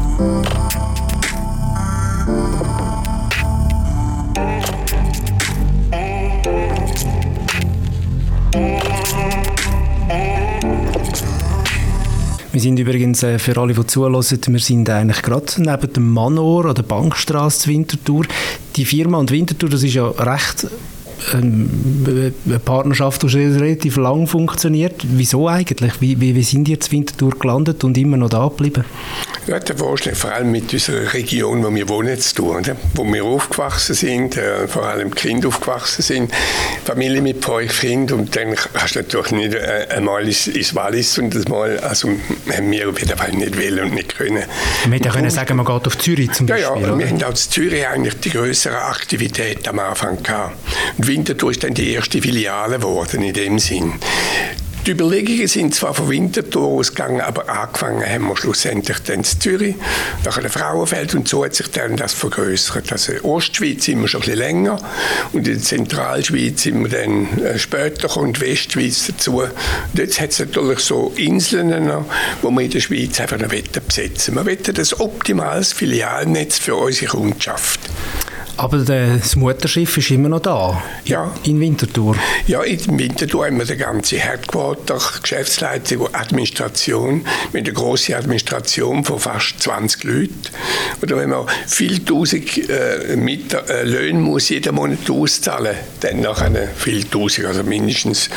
Wir 12.58 12.62
sind 12.62 12.80
übrigens, 12.80 13.22
äh, 13.22 13.38
für 13.38 13.56
alle, 13.56 13.76
die 13.76 13.86
zuhören, 13.86 14.16
wir 14.16 14.60
sind 14.60 14.90
eigentlich 14.90 15.22
gerade 15.22 15.46
neben 15.58 15.94
dem 15.94 16.12
Manor 16.12 16.66
an 16.66 16.74
der 16.74 16.82
Bankstraße 16.82 17.70
Winterthur. 17.70 18.26
Die 18.76 18.84
Firma 18.84 19.20
und 19.20 19.30
Winterthur, 19.30 19.70
das 19.70 19.84
ist 19.84 19.94
ja 19.94 20.08
recht 20.08 20.66
ähm, 21.36 21.70
eine 22.48 22.58
Partnerschaft, 22.58 23.22
die 23.22 23.30
schon 23.30 23.56
relativ 23.58 23.98
lang 23.98 24.26
funktioniert. 24.26 25.06
Wieso 25.08 25.48
eigentlich? 25.48 26.02
Wie, 26.02 26.20
wie, 26.20 26.34
wie 26.34 26.42
sind 26.42 26.68
ihr 26.68 26.80
zu 26.80 26.92
Winterthur 26.94 27.38
gelandet 27.38 27.84
und 27.84 27.96
immer 27.96 28.18
noch 28.18 28.30
da 28.30 28.48
geblieben? 28.48 28.86
Ja, 29.48 29.60
der 29.60 29.78
Vorschlag 29.78 30.14
vor 30.16 30.34
allem 30.34 30.52
mit 30.52 30.74
unserer 30.74 31.14
Region, 31.14 31.64
wo 31.64 31.74
wir 31.74 31.88
wohnen, 31.88 32.20
zu 32.20 32.36
tun, 32.36 32.58
oder? 32.58 32.76
wo 32.96 33.06
wir 33.06 33.24
aufgewachsen 33.24 33.96
sind, 33.96 34.36
äh, 34.36 34.68
vor 34.68 34.86
allem 34.86 35.16
Kinder 35.16 35.48
aufgewachsen 35.48 36.02
sind, 36.02 36.34
Familie 36.84 37.22
mit 37.22 37.46
fünf 37.46 37.80
Kindern 37.80 38.20
und 38.20 38.36
dann 38.36 38.58
hast 38.74 38.96
du 38.96 39.00
natürlich 39.00 39.32
nicht 39.32 39.54
äh, 39.54 39.88
einmal 39.90 40.26
ins, 40.28 40.48
ins 40.48 40.76
Wallis 40.76 41.18
und 41.18 41.34
das 41.34 41.48
mal, 41.48 41.80
also 41.80 42.10
haben 42.54 42.72
wir 42.72 42.90
auf 42.90 43.00
jeden 43.00 43.18
Fall 43.18 43.32
nicht 43.32 43.58
wollen 43.58 43.86
und 43.86 43.94
nicht 43.96 44.18
können. 44.18 44.44
Man 44.84 44.92
hätte 44.92 45.06
ja 45.06 45.14
können 45.14 45.30
sagen, 45.30 45.56
man 45.56 45.66
geht 45.66 45.88
auf 45.88 45.98
Zürich 45.98 46.32
zum 46.34 46.46
Beispiel, 46.46 46.68
Ja, 46.68 46.78
ja, 46.78 47.00
wir 47.00 47.08
haben 47.08 47.24
auch 47.24 47.30
in 47.30 47.36
Zürich 47.38 47.88
eigentlich 47.88 48.20
die 48.20 48.32
größere 48.32 48.82
Aktivität 48.82 49.66
am 49.70 49.80
Anfang 49.80 50.22
gehabt. 50.22 50.58
Und 50.98 51.08
Winterthur 51.08 51.52
ist 51.52 51.64
dann 51.64 51.74
die 51.74 51.94
erste 51.94 52.22
Filiale 52.22 52.80
geworden 52.80 53.24
in 53.24 53.34
dem 53.34 53.60
Sinn. 53.60 53.94
Die 54.88 54.94
Überlegungen 54.94 55.50
sind 55.50 55.76
zwar 55.76 55.94
von 55.94 56.10
Winterthur 56.10 56.66
ausgegangen, 56.66 57.20
aber 57.20 57.50
angefangen 57.50 58.10
haben 58.10 58.26
wir 58.30 58.38
schlussendlich 58.38 59.00
dann 59.00 59.18
in 59.18 59.24
Zürich, 59.26 59.76
nach 60.24 60.38
einem 60.38 60.50
Frauenfeld 60.50 61.14
und 61.14 61.28
so 61.28 61.44
hat 61.44 61.56
sich 61.56 61.70
dann 61.72 61.98
das 61.98 62.14
vergrößert. 62.14 62.90
Also 62.94 63.12
in 63.12 63.20
Ostschweiz 63.20 63.84
sind 63.84 64.00
wir 64.00 64.08
schon 64.08 64.22
ein 64.22 64.28
bisschen 64.28 64.40
länger 64.40 64.78
und 65.34 65.46
in 65.46 65.56
der 65.56 65.62
Zentralschweiz 65.62 66.64
sind 66.64 66.82
wir 66.84 67.02
dann 67.02 67.38
äh, 67.44 67.60
später 67.60 68.16
und 68.16 68.40
Westschweiz 68.40 69.08
dazu. 69.08 69.44
Jetzt 69.94 70.22
hat 70.22 70.30
es 70.30 70.40
natürlich 70.40 70.80
so 70.80 71.12
Inseln 71.18 71.86
noch, 71.86 72.06
wo 72.42 72.50
wir 72.50 72.62
in 72.62 72.72
der 72.72 72.80
Schweiz 72.80 73.20
einfach 73.20 73.40
noch 73.40 73.50
besetzen 73.50 74.36
Wir 74.36 74.46
wollen 74.46 74.74
das 74.74 74.98
optimales 75.02 75.74
Filialnetz 75.74 76.60
für 76.60 76.76
unsere 76.76 77.08
Kundschaft. 77.08 77.82
Aber 78.58 78.80
das 78.80 79.36
Mutterschiff 79.36 79.98
ist 79.98 80.10
immer 80.10 80.30
noch 80.30 80.40
da. 80.40 80.82
Ja. 81.06 81.32
In 81.44 81.60
Winterthur. 81.60 82.16
Ja, 82.48 82.64
in 82.64 82.98
Winterthur 82.98 83.46
haben 83.46 83.60
wir 83.60 83.66
die 83.66 83.78
ganze 83.78 84.18
Headquarter, 84.18 85.00
Geschäftsleitung, 85.22 86.14
Administration, 86.14 87.24
mit 87.54 87.68
einer 87.68 87.76
grossen 87.76 88.16
Administration 88.16 89.04
von 89.04 89.20
fast 89.20 89.62
20 89.62 90.04
Leuten. 90.06 90.34
Oder 91.04 91.18
wenn 91.18 91.30
man 91.30 91.46
viel 91.68 92.04
tausend 92.04 92.68
äh, 92.68 93.16
mit, 93.16 93.54
äh, 93.54 93.84
Löhne 93.84 94.20
muss 94.20 94.50
jeder 94.50 94.72
Monat 94.72 95.08
auszahlen, 95.08 95.76
dann 96.00 96.22
nachher 96.22 96.68
viele 96.76 97.08
tausend, 97.08 97.46
also 97.46 97.64
mindestens 97.64 98.28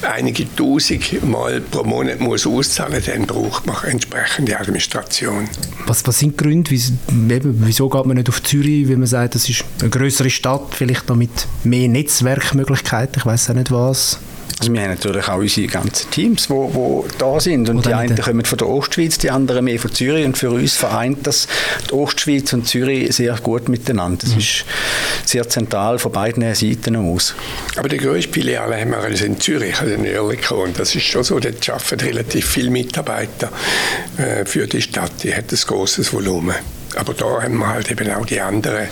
einige 0.00 0.46
tausend 0.56 1.22
Mal 1.22 1.60
pro 1.60 1.84
Monat 1.84 2.20
muss 2.20 2.46
auszahlen, 2.46 3.02
dann 3.04 3.26
braucht 3.26 3.66
man 3.66 3.76
entsprechende 3.84 4.58
Administration. 4.58 5.48
Was, 5.86 6.06
was 6.06 6.18
sind 6.18 6.40
die 6.40 6.42
Gründe, 6.42 6.70
wieso 7.10 7.88
geht 7.90 8.06
man 8.06 8.16
nicht 8.16 8.30
auf 8.30 8.42
Zürich, 8.42 8.88
wie 8.88 8.96
man 8.96 9.06
sagt, 9.06 9.34
das 9.34 9.48
ist 9.48 9.65
eine 9.80 9.90
größere 9.90 10.30
Stadt, 10.30 10.74
vielleicht 10.74 11.08
noch 11.08 11.16
mit 11.16 11.46
mehr 11.64 11.88
Netzwerkmöglichkeiten, 11.88 13.16
ich 13.18 13.26
weiß 13.26 13.50
auch 13.50 13.54
nicht 13.54 13.70
was. 13.70 14.18
Also 14.58 14.72
wir 14.72 14.80
haben 14.80 14.90
natürlich 14.90 15.28
auch 15.28 15.36
unsere 15.36 15.66
ganzen 15.66 16.10
Teams, 16.10 16.44
die 16.44 16.50
wo, 16.50 16.72
wo 16.72 17.06
da 17.18 17.38
sind. 17.40 17.68
Und, 17.68 17.76
und 17.76 17.86
die 17.86 17.92
einen 17.92 18.16
kommen 18.16 18.44
von 18.44 18.56
der 18.56 18.68
Ostschweiz, 18.68 19.18
die 19.18 19.30
anderen 19.30 19.66
mehr 19.66 19.78
von 19.78 19.92
Zürich. 19.92 20.24
Und 20.24 20.38
für 20.38 20.50
uns 20.50 20.74
vereint 20.74 21.26
das 21.26 21.46
die 21.90 21.92
Ostschweiz 21.92 22.54
und 22.54 22.66
Zürich 22.66 23.14
sehr 23.14 23.34
gut 23.42 23.68
miteinander. 23.68 24.18
Das 24.22 24.32
mhm. 24.32 24.38
ist 24.38 24.64
sehr 25.26 25.46
zentral 25.48 25.98
von 25.98 26.10
beiden 26.10 26.54
Seiten 26.54 26.96
aus. 26.96 27.34
Aber 27.76 27.90
die 27.90 27.98
größte 27.98 28.32
Filiale 28.32 28.80
haben 28.80 28.92
wir 28.92 28.98
also 28.98 29.26
in 29.26 29.38
Zürich, 29.38 29.78
also 29.78 29.92
in 29.92 30.06
Oerlikon. 30.06 30.68
Und 30.68 30.78
das 30.78 30.94
ist 30.94 31.04
schon 31.04 31.22
so, 31.22 31.38
dort 31.38 31.68
arbeiten 31.68 32.00
relativ 32.00 32.46
viele 32.46 32.70
Mitarbeiter 32.70 33.52
äh, 34.16 34.46
für 34.46 34.66
die 34.66 34.80
Stadt. 34.80 35.12
Die 35.22 35.34
hat 35.34 35.52
ein 35.52 35.58
großes 35.58 36.14
Volumen. 36.14 36.54
Aber 36.96 37.12
da 37.14 37.42
haben 37.42 37.58
wir 37.58 37.68
halt 37.68 37.90
eben 37.90 38.10
auch 38.10 38.24
die 38.26 38.40
anderen 38.40 38.88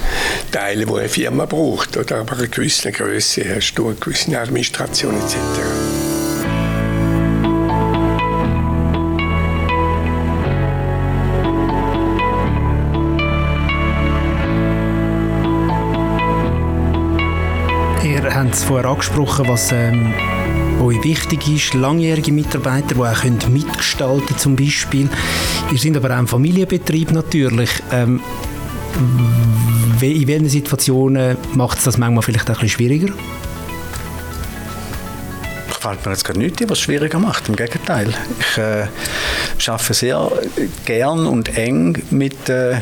Teile, 0.52 0.86
die 0.86 0.92
eine 0.92 1.08
Firma 1.08 1.46
braucht. 1.46 1.96
Oder? 1.96 2.20
Aber 2.20 2.36
eine 2.36 2.48
gewisse 2.48 2.92
Größe 2.92 3.42
hast 3.56 3.74
du, 3.74 3.88
eine 3.88 3.96
gewisse 3.96 4.38
Administration 4.38 5.14
etc. 5.14 5.36
Ihr 18.04 18.34
habt 18.34 18.54
es 18.54 18.64
vorher 18.64 18.90
angesprochen, 18.90 19.48
was 19.48 19.72
ähm, 19.72 20.12
euch 20.80 21.02
wichtig 21.04 21.48
ist, 21.48 21.74
langjährige 21.74 22.32
Mitarbeiter, 22.32 22.94
die 22.94 23.00
auch 23.00 23.48
mitgestalten 23.48 24.26
können, 24.26 24.38
zum 24.38 24.56
Beispiel. 24.56 25.08
Ihr 25.72 25.78
seid 25.78 25.96
aber 25.96 26.10
auch 26.14 26.18
ein 26.18 26.26
Familienbetrieb 26.26 27.12
natürlich. 27.12 27.70
Ähm, 27.92 28.20
in 30.00 30.26
welchen 30.28 30.48
Situationen 30.48 31.36
macht 31.54 31.78
es 31.78 31.84
das 31.84 31.98
manchmal 31.98 32.22
vielleicht 32.22 32.50
auch 32.50 32.56
ein 32.56 32.60
bisschen 32.60 32.68
schwieriger? 32.70 33.12
Fällt 35.84 36.06
mir 36.06 36.12
jetzt 36.12 36.24
gerade 36.24 36.38
nichts, 36.38 36.62
was 36.62 36.78
es 36.78 36.80
schwieriger 36.80 37.18
macht. 37.18 37.46
Im 37.48 37.56
Gegenteil. 37.56 38.08
Ich 38.40 38.58
äh, 38.58 38.86
arbeite 39.70 39.92
sehr 39.92 40.32
gern 40.86 41.26
und 41.26 41.58
eng 41.58 42.02
mit 42.10 42.48
äh, 42.48 42.80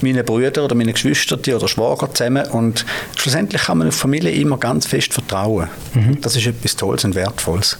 meinen 0.00 0.24
Brüdern 0.24 0.64
oder 0.64 0.74
meinen 0.74 0.92
Geschwistern 0.92 1.38
oder 1.54 1.68
Schwager 1.68 2.12
zusammen 2.12 2.44
und 2.48 2.84
schlussendlich 3.16 3.62
kann 3.62 3.78
man 3.78 3.88
auf 3.88 3.94
Familie 3.94 4.32
immer 4.32 4.58
ganz 4.58 4.86
fest 4.86 5.14
vertrauen. 5.14 5.68
Mhm. 5.94 6.20
Das 6.20 6.34
ist 6.34 6.46
etwas 6.46 6.74
Tolles 6.74 7.04
und 7.04 7.14
Wertvolles. 7.14 7.78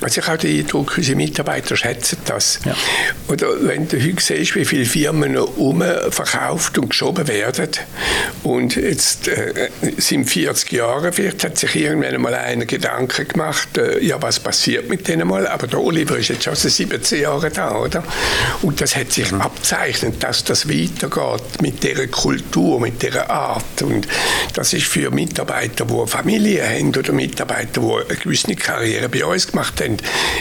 Also 0.00 0.20
ich 0.20 0.26
habe 0.26 0.38
den 0.38 0.60
Eindruck, 0.60 0.94
unsere 0.96 1.16
Mitarbeiter 1.16 1.76
schätzen 1.76 2.18
das. 2.24 2.60
Ja. 2.64 2.74
Oder 3.28 3.48
wenn 3.60 3.86
du 3.86 4.02
heute 4.02 4.22
siehst, 4.22 4.54
wie 4.54 4.64
viele 4.64 4.86
Firmen 4.86 5.32
noch 5.32 5.50
verkauft 6.10 6.78
und 6.78 6.90
geschoben 6.90 7.28
werden 7.28 7.68
und 8.42 8.76
jetzt 8.76 9.28
äh, 9.28 9.68
sind 9.98 10.28
40 10.28 10.72
Jahre, 10.72 11.12
vielleicht 11.12 11.44
hat 11.44 11.58
sich 11.58 11.76
irgendwann 11.76 12.14
einmal 12.14 12.34
einer 12.34 12.64
Gedanken 12.64 13.28
gemacht, 13.28 13.76
äh, 13.76 14.02
ja 14.02 14.20
was 14.22 14.40
passiert 14.40 14.88
mit 14.88 15.06
denen 15.06 15.28
mal, 15.28 15.46
aber 15.46 15.66
der 15.66 15.80
Oliver 15.80 16.16
ist 16.16 16.28
jetzt 16.28 16.44
schon 16.44 16.54
seit 16.54 16.72
17 16.72 17.20
Jahren 17.20 17.52
da, 17.52 17.76
oder? 17.76 18.02
Und 18.62 18.80
das 18.80 18.96
hat 18.96 19.12
sich 19.12 19.30
mhm. 19.30 19.40
abzeichnet, 19.40 20.22
dass 20.22 20.44
das 20.44 20.68
weitergeht 20.68 21.62
mit 21.62 21.82
dieser 21.82 22.06
Kultur, 22.06 22.80
mit 22.80 23.02
dieser 23.02 23.28
Art 23.28 23.82
und 23.82 24.08
das 24.54 24.72
ist 24.72 24.86
für 24.86 25.10
Mitarbeiter, 25.10 25.84
die 25.84 25.94
eine 25.94 26.06
Familie 26.06 26.68
haben 26.68 26.88
oder 26.88 27.12
Mitarbeiter, 27.12 27.80
die 27.80 28.10
eine 28.10 28.20
gewisse 28.20 28.54
Karriere 28.54 29.08
bei 29.08 29.24
uns 29.24 29.48
gemacht 29.50 29.80
haben, 29.80 29.89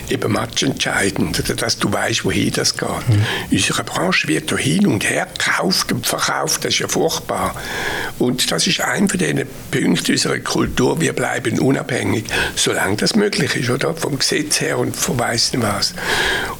eben 0.10 0.32
matchentscheidend, 0.32 1.62
dass 1.62 1.78
du 1.78 1.92
weißt, 1.92 2.26
wohin 2.26 2.52
das 2.52 2.78
geht. 2.78 2.90
Mhm. 2.90 3.26
Unsere 3.52 3.84
Branche 3.84 4.28
wird 4.28 4.52
da 4.52 4.58
hin 4.58 4.88
und 4.88 5.10
her 5.10 5.28
gekauft 5.38 5.92
und 5.92 6.06
verkauft, 6.06 6.66
das 6.66 6.74
ist 6.74 6.80
ja 6.80 6.88
furchtbar. 6.88 7.56
Und 8.18 8.52
das 8.52 8.68
ist 8.68 8.82
ein 8.82 9.08
von 9.08 9.20
den 9.20 9.46
Punkten 9.72 10.12
unserer 10.12 10.40
Kultur, 10.40 11.00
wir 11.00 11.14
bleiben 11.14 11.60
unabhängig, 11.60 12.26
solange 12.56 12.98
das 12.98 13.16
möglich 13.16 13.56
ist, 13.56 13.70
oder? 13.70 13.94
Vom 13.94 14.20
Gesetz 14.20 14.62
her 14.62 14.78
und 14.78 14.96
von 14.96 15.20
weiss 15.20 15.54
nicht 15.54 15.64
was. 15.64 15.94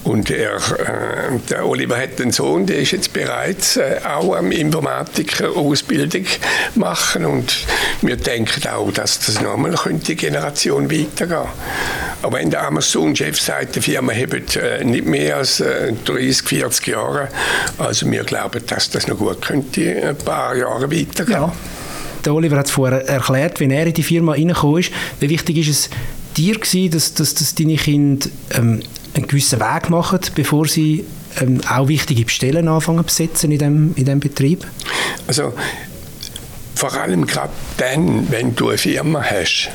Und 0.04 0.30
er, 0.30 0.56
äh, 0.56 1.40
der 1.50 1.66
Oliver 1.66 1.98
hat 1.98 2.20
einen 2.22 2.32
Sohn, 2.32 2.66
der 2.66 2.80
ist 2.80 2.92
jetzt 2.92 3.14
bereits 3.14 3.78
äh, 3.78 4.00
auch 4.04 4.36
am 4.36 4.52
Informatiker-Ausbildung 4.52 6.26
machen 6.76 7.26
und 7.26 7.66
wir 8.02 8.16
denken 8.16 8.68
auch, 8.70 8.92
dass 8.92 9.20
das 9.20 9.42
nochmal 9.42 9.76
die 10.08 10.16
Generation 10.16 10.92
weitergehen. 10.92 11.48
Aber 12.22 12.38
wenn 12.38 12.50
der 12.50 12.64
Amazon-Chef 12.80 13.38
sagt, 13.38 13.76
die 13.76 13.82
Firma 13.82 14.14
hat 14.14 14.56
äh, 14.56 14.86
nicht 14.86 15.06
mehr 15.06 15.36
als 15.36 15.60
äh, 15.60 15.92
30, 16.06 16.48
40 16.48 16.88
Jahre, 16.88 17.28
also 17.78 18.10
wir 18.10 18.24
glauben, 18.24 18.62
dass 18.68 18.90
das 18.90 19.06
noch 19.06 19.18
gut 19.18 19.42
könnte 19.42 20.02
ein 20.02 20.18
paar 20.18 20.56
Jahre 20.56 20.90
weitergehen. 20.90 21.42
Ja. 21.42 21.52
Der 22.24 22.34
Oliver 22.34 22.58
hat 22.58 22.68
es 22.68 22.72
vorher 22.72 23.06
erklärt, 23.06 23.60
wenn 23.60 23.72
er 23.72 23.88
in 23.88 23.94
die 23.94 24.04
Firma 24.04 24.32
reingekommen 24.32 24.80
ist, 24.80 24.92
wie 25.20 25.30
wichtig 25.30 25.58
ist 25.58 25.70
es 25.70 25.90
dir 26.38 26.56
gewesen, 26.56 26.92
dass, 26.92 27.14
dass, 27.14 27.34
dass 27.34 27.54
deine 27.54 27.76
Kinder 27.76 28.30
ähm, 28.52 28.82
einen 29.14 29.28
gewissen 29.28 29.60
Weg 29.60 29.90
machen, 29.90 30.20
bevor 30.36 30.66
sie 30.66 31.04
ähm, 31.42 31.60
auch 31.70 31.90
wichtige 31.90 32.30
Stellen 32.30 32.70
anfangen 32.70 33.00
zu 33.00 33.04
besetzen 33.04 33.52
in 33.52 33.60
dem, 33.60 33.94
in 33.98 34.06
dem 34.06 34.22
Betrieb? 34.22 34.66
Also 35.28 35.54
vor 36.76 36.94
allem 36.94 37.28
gerade 37.28 37.52
dann, 37.76 38.32
wenn 38.32 38.56
du 38.56 38.70
eine 38.70 38.78
Firma 38.78 39.22
hast, 39.22 39.70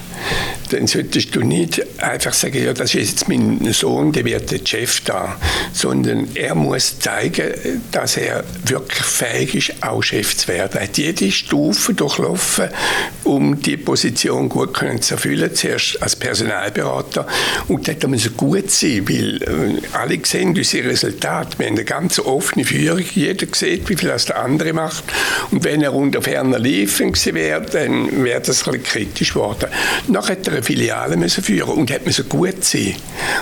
dann 0.74 0.86
solltest 0.88 1.34
du 1.36 1.40
nicht 1.40 1.82
einfach 2.02 2.32
sagen, 2.32 2.62
ja, 2.62 2.72
das 2.72 2.94
ist 2.94 3.10
jetzt 3.10 3.28
mein 3.28 3.72
Sohn, 3.72 4.12
der 4.12 4.24
wird 4.24 4.50
der 4.50 4.60
Chef 4.64 5.00
da, 5.02 5.36
sondern 5.72 6.28
er 6.34 6.54
muss 6.54 6.98
zeigen, 6.98 7.52
dass 7.92 8.16
er 8.16 8.44
wirklich 8.66 9.04
fähig 9.04 9.54
ist, 9.54 9.82
auch 9.82 10.02
Chef 10.02 10.36
zu 10.36 10.48
werden. 10.48 10.78
Er 10.78 10.84
hat 10.84 10.98
jede 10.98 11.30
Stufe 11.30 11.94
durchlaufen, 11.94 12.68
um 13.22 13.60
die 13.60 13.76
Position 13.76 14.48
gut 14.48 14.74
können 14.74 15.00
zu 15.00 15.14
erfüllen, 15.14 15.54
zuerst 15.54 16.02
als 16.02 16.16
Personalberater 16.16 17.26
und 17.68 17.86
dort 17.86 18.06
muss 18.08 18.24
er 18.24 18.32
gut 18.32 18.70
sein, 18.70 19.08
weil 19.08 19.42
äh, 19.42 19.80
alle 19.92 20.18
sehen 20.24 20.56
unsere 20.56 20.88
Resultate. 20.88 21.58
Wir 21.58 21.66
haben 21.66 21.74
eine 21.74 21.84
ganz 21.84 22.18
offene 22.18 22.64
Führung, 22.64 23.04
jeder 23.14 23.46
sieht, 23.52 23.88
wie 23.88 23.96
viel 23.96 24.08
das 24.08 24.24
der 24.24 24.40
andere 24.40 24.72
macht 24.72 25.04
und 25.52 25.62
wenn 25.62 25.82
er 25.82 25.94
unter 25.94 26.20
ferner 26.20 26.58
Liefen 26.58 27.14
wäre, 27.14 27.62
dann 27.62 28.24
wäre 28.24 28.40
das 28.40 28.66
ein 28.66 28.72
bisschen 28.72 28.82
kritisch 28.82 29.34
geworden. 29.34 29.68
Nachher 30.08 30.32
hat 30.32 30.46
Filiale 30.64 31.16
müssen 31.16 31.44
führen 31.44 31.70
und 31.70 31.90
hat 31.90 32.04
müssen 32.06 32.28
gut 32.28 32.64
sein. 32.64 32.94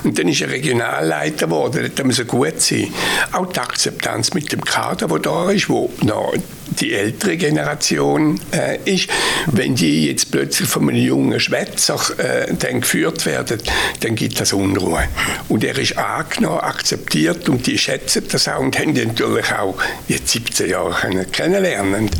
Und 0.04 0.18
dann 0.18 0.28
ist 0.28 0.40
er 0.40 0.50
Regionalleiter 0.50 1.46
geworden, 1.46 1.84
hat 1.84 2.04
müssen 2.04 2.26
gut 2.26 2.60
sein. 2.60 2.88
Auch 3.32 3.46
die 3.46 3.60
Akzeptanz 3.60 4.34
mit 4.34 4.52
dem 4.52 4.62
Kader, 4.62 5.08
der 5.08 5.18
da 5.18 5.50
ist, 5.50 5.68
wo 5.68 5.90
noch 6.02 6.34
die 6.80 6.94
ältere 6.94 7.36
Generation 7.36 8.40
äh, 8.52 8.78
ist, 8.84 9.08
wenn 9.46 9.74
die 9.74 10.06
jetzt 10.06 10.30
plötzlich 10.30 10.68
von 10.68 10.88
einem 10.88 10.98
jungen 10.98 11.38
Schwätzer 11.38 12.00
äh, 12.18 12.54
dann 12.54 12.80
geführt 12.80 13.26
werden, 13.26 13.60
dann 14.00 14.14
gibt 14.14 14.40
das 14.40 14.52
Unruhe. 14.52 15.04
Und 15.48 15.64
er 15.64 15.78
ist 15.78 15.96
angenommen, 15.98 16.60
akzeptiert 16.60 17.48
und 17.48 17.66
die 17.66 17.78
schätzen 17.78 18.24
das 18.30 18.48
auch 18.48 18.60
und 18.60 18.78
haben 18.78 18.92
natürlich 18.92 19.52
auch 19.52 19.76
jetzt 20.08 20.28
17 20.30 20.70
Jahre 20.70 21.24
kennenlernen. 21.26 22.10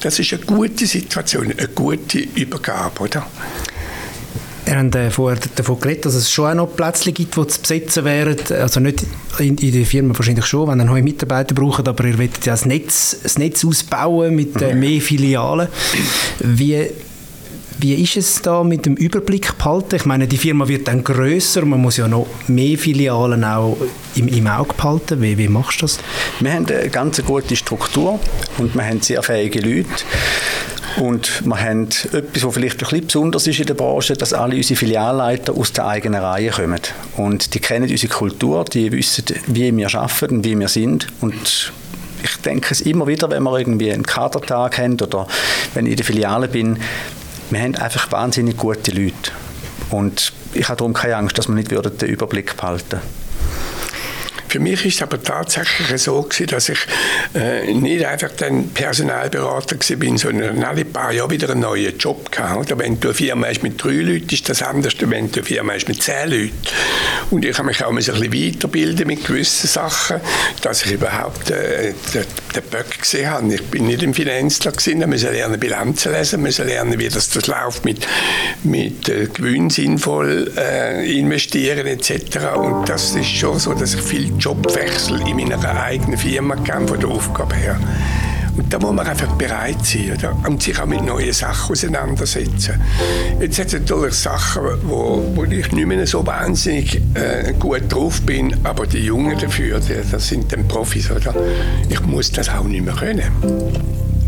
Das 0.00 0.18
ist 0.18 0.32
eine 0.32 0.42
gute 0.42 0.86
Situation, 0.86 1.52
eine 1.56 1.68
gute 1.68 2.18
Übergabe, 2.18 3.02
oder? 3.02 3.26
Wir 4.68 4.76
haben 4.76 4.92
äh, 4.92 5.10
vorher 5.10 5.40
davon 5.56 5.80
geredet, 5.80 6.04
dass 6.04 6.14
es 6.14 6.30
schon 6.30 6.50
auch 6.50 6.54
noch 6.54 6.76
Plätze 6.76 7.10
gibt, 7.10 7.34
die 7.34 7.46
zu 7.46 7.60
besetzen 7.62 8.04
wären. 8.04 8.36
Also 8.50 8.80
nicht 8.80 9.02
in, 9.38 9.56
in 9.56 9.72
der 9.72 9.86
Firma 9.86 10.14
wahrscheinlich 10.14 10.44
schon, 10.44 10.68
wenn 10.68 10.78
ihr 10.78 10.84
neue 10.84 11.02
Mitarbeiter 11.02 11.54
braucht, 11.54 11.88
aber 11.88 12.04
ihr 12.04 12.18
wollt 12.18 12.44
ja 12.44 12.52
das 12.52 12.66
Netz, 12.66 13.16
das 13.22 13.38
Netz 13.38 13.64
ausbauen 13.64 14.34
mit 14.34 14.60
äh, 14.60 14.74
mehr 14.74 15.00
Filialen. 15.00 15.68
Wie, 16.40 16.86
wie 17.78 17.94
ist 17.94 18.18
es 18.18 18.42
da 18.42 18.62
mit 18.62 18.84
dem 18.84 18.96
Überblick 18.96 19.56
behalten? 19.56 19.96
Ich 19.96 20.04
meine, 20.04 20.28
die 20.28 20.36
Firma 20.36 20.68
wird 20.68 20.86
dann 20.86 21.02
größer, 21.02 21.64
man 21.64 21.80
muss 21.80 21.96
ja 21.96 22.06
noch 22.06 22.26
mehr 22.48 22.76
Filialen 22.76 23.44
auch 23.44 23.78
im, 24.16 24.28
im 24.28 24.46
Auge 24.48 24.74
behalten. 24.74 25.22
Wie, 25.22 25.38
wie 25.38 25.48
machst 25.48 25.80
du 25.80 25.86
das? 25.86 25.98
Wir 26.40 26.52
haben 26.52 26.66
eine 26.66 26.90
ganz 26.90 27.24
gute 27.24 27.56
Struktur 27.56 28.20
und 28.58 28.74
wir 28.74 28.84
haben 28.84 29.00
sehr 29.00 29.22
fähige 29.22 29.60
Leute. 29.60 30.04
Und 30.98 31.46
wir 31.46 31.60
haben 31.60 31.88
etwas, 32.12 32.44
was 32.44 32.54
vielleicht 32.54 32.82
ein 32.82 32.88
bisschen 32.88 33.06
besonders 33.06 33.46
ist 33.46 33.60
in 33.60 33.66
der 33.66 33.74
Branche, 33.74 34.14
dass 34.14 34.32
alle 34.32 34.56
unsere 34.56 34.76
Filialleiter 34.76 35.56
aus 35.56 35.72
der 35.72 35.86
eigenen 35.86 36.20
Reihe 36.20 36.50
kommen. 36.50 36.80
Und 37.16 37.54
die 37.54 37.60
kennen 37.60 37.88
unsere 37.88 38.12
Kultur, 38.12 38.64
die 38.64 38.90
wissen, 38.90 39.24
wie 39.46 39.76
wir 39.76 39.94
arbeiten 39.94 40.38
und 40.38 40.44
wie 40.44 40.58
wir 40.58 40.68
sind. 40.68 41.06
Und 41.20 41.72
ich 42.22 42.36
denke 42.38 42.68
es 42.72 42.80
immer 42.80 43.06
wieder, 43.06 43.30
wenn 43.30 43.44
wir 43.44 43.58
irgendwie 43.58 43.92
einen 43.92 44.02
Kadertag 44.02 44.78
haben 44.78 44.94
oder 44.94 45.28
wenn 45.74 45.86
ich 45.86 45.92
in 45.92 45.96
der 45.98 46.06
Filiale 46.06 46.48
bin, 46.48 46.78
wir 47.50 47.60
haben 47.60 47.76
einfach 47.76 48.10
wahnsinnig 48.10 48.56
gute 48.56 48.90
Leute. 48.90 49.30
Und 49.90 50.32
ich 50.52 50.68
habe 50.68 50.78
darum 50.78 50.94
keine 50.94 51.16
Angst, 51.16 51.38
dass 51.38 51.48
wir 51.48 51.54
nicht 51.54 51.70
den 51.70 52.08
Überblick 52.08 52.56
behalten 52.56 52.92
würden. 52.92 53.27
Für 54.48 54.60
mich 54.60 54.84
ist 54.86 54.96
es 54.96 55.02
aber 55.02 55.22
tatsächlich 55.22 56.02
so 56.02 56.22
gewesen, 56.22 56.46
dass 56.46 56.68
ich 56.68 56.78
äh, 57.34 57.72
nicht 57.72 58.04
einfach 58.04 58.30
dann 58.36 58.68
Personalberater 58.70 59.76
bin, 59.96 60.16
sondern 60.16 60.62
alle 60.62 60.84
paar 60.84 61.12
Jahre 61.12 61.30
wieder 61.30 61.50
einen 61.50 61.60
neuen 61.60 61.96
Job. 61.98 62.30
Oder 62.56 62.78
wenn 62.78 62.98
du 62.98 63.08
eine 63.08 63.14
Firma 63.14 63.46
hast 63.46 63.62
mit 63.62 63.82
drei 63.82 63.90
Leuten, 63.90 64.28
ist 64.30 64.48
das 64.48 64.62
anders, 64.62 64.94
als 64.98 65.10
wenn 65.10 65.30
du 65.30 65.40
eine 65.40 65.44
Firma 65.44 65.72
hast 65.74 65.88
mit 65.88 66.02
zehn 66.02 66.30
Leuten. 66.30 66.52
Und 67.30 67.44
ich 67.44 67.56
habe 67.58 67.68
mich 67.68 67.84
auch 67.84 67.90
ein 67.90 67.96
bisschen 67.96 68.32
weiterbilden 68.32 69.06
mit 69.06 69.24
gewissen 69.24 69.66
Sachen, 69.66 70.20
dass 70.62 70.84
ich 70.84 70.92
überhaupt 70.92 71.50
äh, 71.50 71.92
den, 72.14 72.24
den 72.54 72.62
Böck 72.70 73.00
gesehen 73.00 73.30
habe. 73.30 73.54
Ich 73.54 73.62
bin 73.64 73.86
nicht 73.86 74.02
im 74.02 74.14
Finanzler 74.14 74.72
gewesen, 74.72 75.00
da 75.00 75.06
musste 75.06 75.30
lernen 75.30 75.60
Bilanzen 75.60 76.12
lesen, 76.12 76.40
musste 76.40 76.64
lernen, 76.64 76.98
wie 76.98 77.08
das, 77.08 77.28
das 77.30 77.46
läuft 77.46 77.84
mit, 77.84 78.06
mit 78.62 79.08
äh, 79.08 79.26
Gewinn 79.26 79.68
sinnvoll 79.68 80.50
äh, 80.56 81.18
investieren 81.18 81.86
etc. 81.86 82.38
Und 82.56 82.88
das 82.88 83.14
ist 83.14 83.28
schon 83.28 83.58
so, 83.58 83.74
dass 83.74 83.94
ich 83.94 84.00
viel 84.00 84.37
Jobwechsel 84.38 85.20
in 85.26 85.36
meiner 85.36 85.82
eigenen 85.82 86.18
Firma 86.18 86.54
gegeben, 86.54 86.88
von 86.88 87.00
der 87.00 87.08
Aufgabe 87.08 87.54
her. 87.54 87.78
Und 88.58 88.72
da 88.72 88.78
muss 88.80 88.92
man 88.92 89.06
einfach 89.06 89.32
bereit 89.36 89.84
sein 89.84 90.12
oder? 90.18 90.36
und 90.48 90.60
sich 90.60 90.78
auch 90.80 90.86
mit 90.86 91.04
neuen 91.04 91.32
Sachen 91.32 91.72
auseinandersetzen. 91.72 92.74
Jetzt 93.40 93.58
hat 93.60 93.68
es 93.68 93.72
natürlich 93.74 94.14
Sachen, 94.14 94.62
wo, 94.82 95.22
wo 95.36 95.44
ich 95.44 95.70
nicht 95.70 95.86
mehr 95.86 96.04
so 96.08 96.26
wahnsinnig 96.26 97.00
äh, 97.14 97.52
gut 97.56 97.82
drauf 97.88 98.20
bin, 98.22 98.56
aber 98.64 98.86
die 98.86 98.98
Jungen 98.98 99.38
dafür, 99.38 99.78
die, 99.78 99.94
das 100.10 100.26
sind 100.26 100.52
dann 100.52 100.66
Profis. 100.66 101.08
Oder? 101.08 101.32
Ich 101.88 102.00
muss 102.00 102.32
das 102.32 102.48
auch 102.48 102.64
nicht 102.64 102.84
mehr 102.84 102.94
können. 102.94 103.22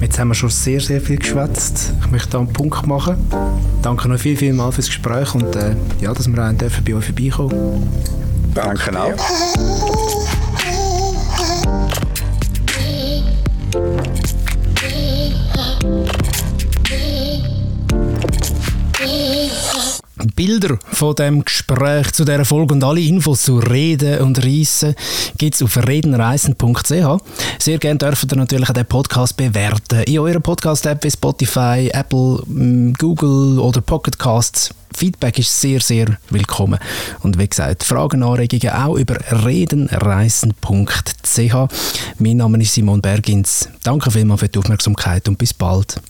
Jetzt 0.01 0.19
haben 0.19 0.29
wir 0.29 0.35
schon 0.35 0.49
sehr, 0.49 0.81
sehr 0.81 1.01
viel 1.01 1.19
geschwätzt. 1.19 1.93
Ich 2.01 2.11
möchte 2.13 2.31
da 2.31 2.39
einen 2.39 2.53
Punkt 2.53 2.87
machen. 2.87 3.17
Danke 3.83 4.09
noch 4.09 4.19
viel, 4.19 4.37
viel 4.37 4.53
mal 4.53 4.71
fürs 4.71 4.87
Gespräch 4.87 5.35
und 5.35 5.57
äh, 5.57 5.75
ja, 6.01 6.15
dass 6.15 6.29
wir 6.29 6.43
auch 6.43 6.53
bei 6.55 6.95
euch 6.95 7.05
vorbeikommen 7.05 7.89
Danke, 8.55 8.79
Danke 8.79 8.97
auch. 8.97 10.10
Bilder 20.41 20.79
von 20.93 21.15
dem 21.17 21.45
Gespräch 21.45 22.13
zu 22.13 22.25
dieser 22.25 22.47
Folge 22.47 22.73
und 22.73 22.83
alle 22.83 23.03
Infos 23.03 23.43
zu 23.43 23.59
Reden 23.59 24.21
und 24.21 24.43
Reissen 24.43 24.95
gibt 25.37 25.55
es 25.55 25.63
auf 25.63 25.77
redenreisen.ch. 25.87 27.23
Sehr 27.59 27.77
gerne 27.77 27.99
dürft 27.99 28.33
ihr 28.33 28.39
natürlich 28.39 28.71
auch 28.71 28.73
den 28.73 28.87
Podcast 28.87 29.37
bewerten. 29.37 30.03
In 30.05 30.19
eurer 30.19 30.41
Podcast-App 30.41 31.05
wie 31.05 31.11
Spotify, 31.11 31.91
Apple, 31.93 32.43
mm, 32.47 32.95
Google 32.95 33.59
oder 33.59 33.83
Pocket 33.83 34.19
Casts. 34.19 34.71
Feedback 34.97 35.39
ist 35.39 35.61
sehr, 35.61 35.83
sehr 35.83 36.17
willkommen. 36.31 36.79
Und 37.21 37.39
wie 37.39 37.47
gesagt, 37.47 37.85
Fragen, 37.85 38.23
Anregungen 38.23 38.75
auch 38.75 38.97
über 38.97 39.19
redenreisen.ch. 39.45 40.55
Mein 42.19 42.37
Name 42.39 42.63
ist 42.63 42.73
Simon 42.73 43.03
Bergins. 43.03 43.69
Danke 43.83 44.11
vielmals 44.11 44.41
für 44.41 44.49
die 44.49 44.59
Aufmerksamkeit 44.59 45.29
und 45.29 45.37
bis 45.37 45.53
bald. 45.53 46.01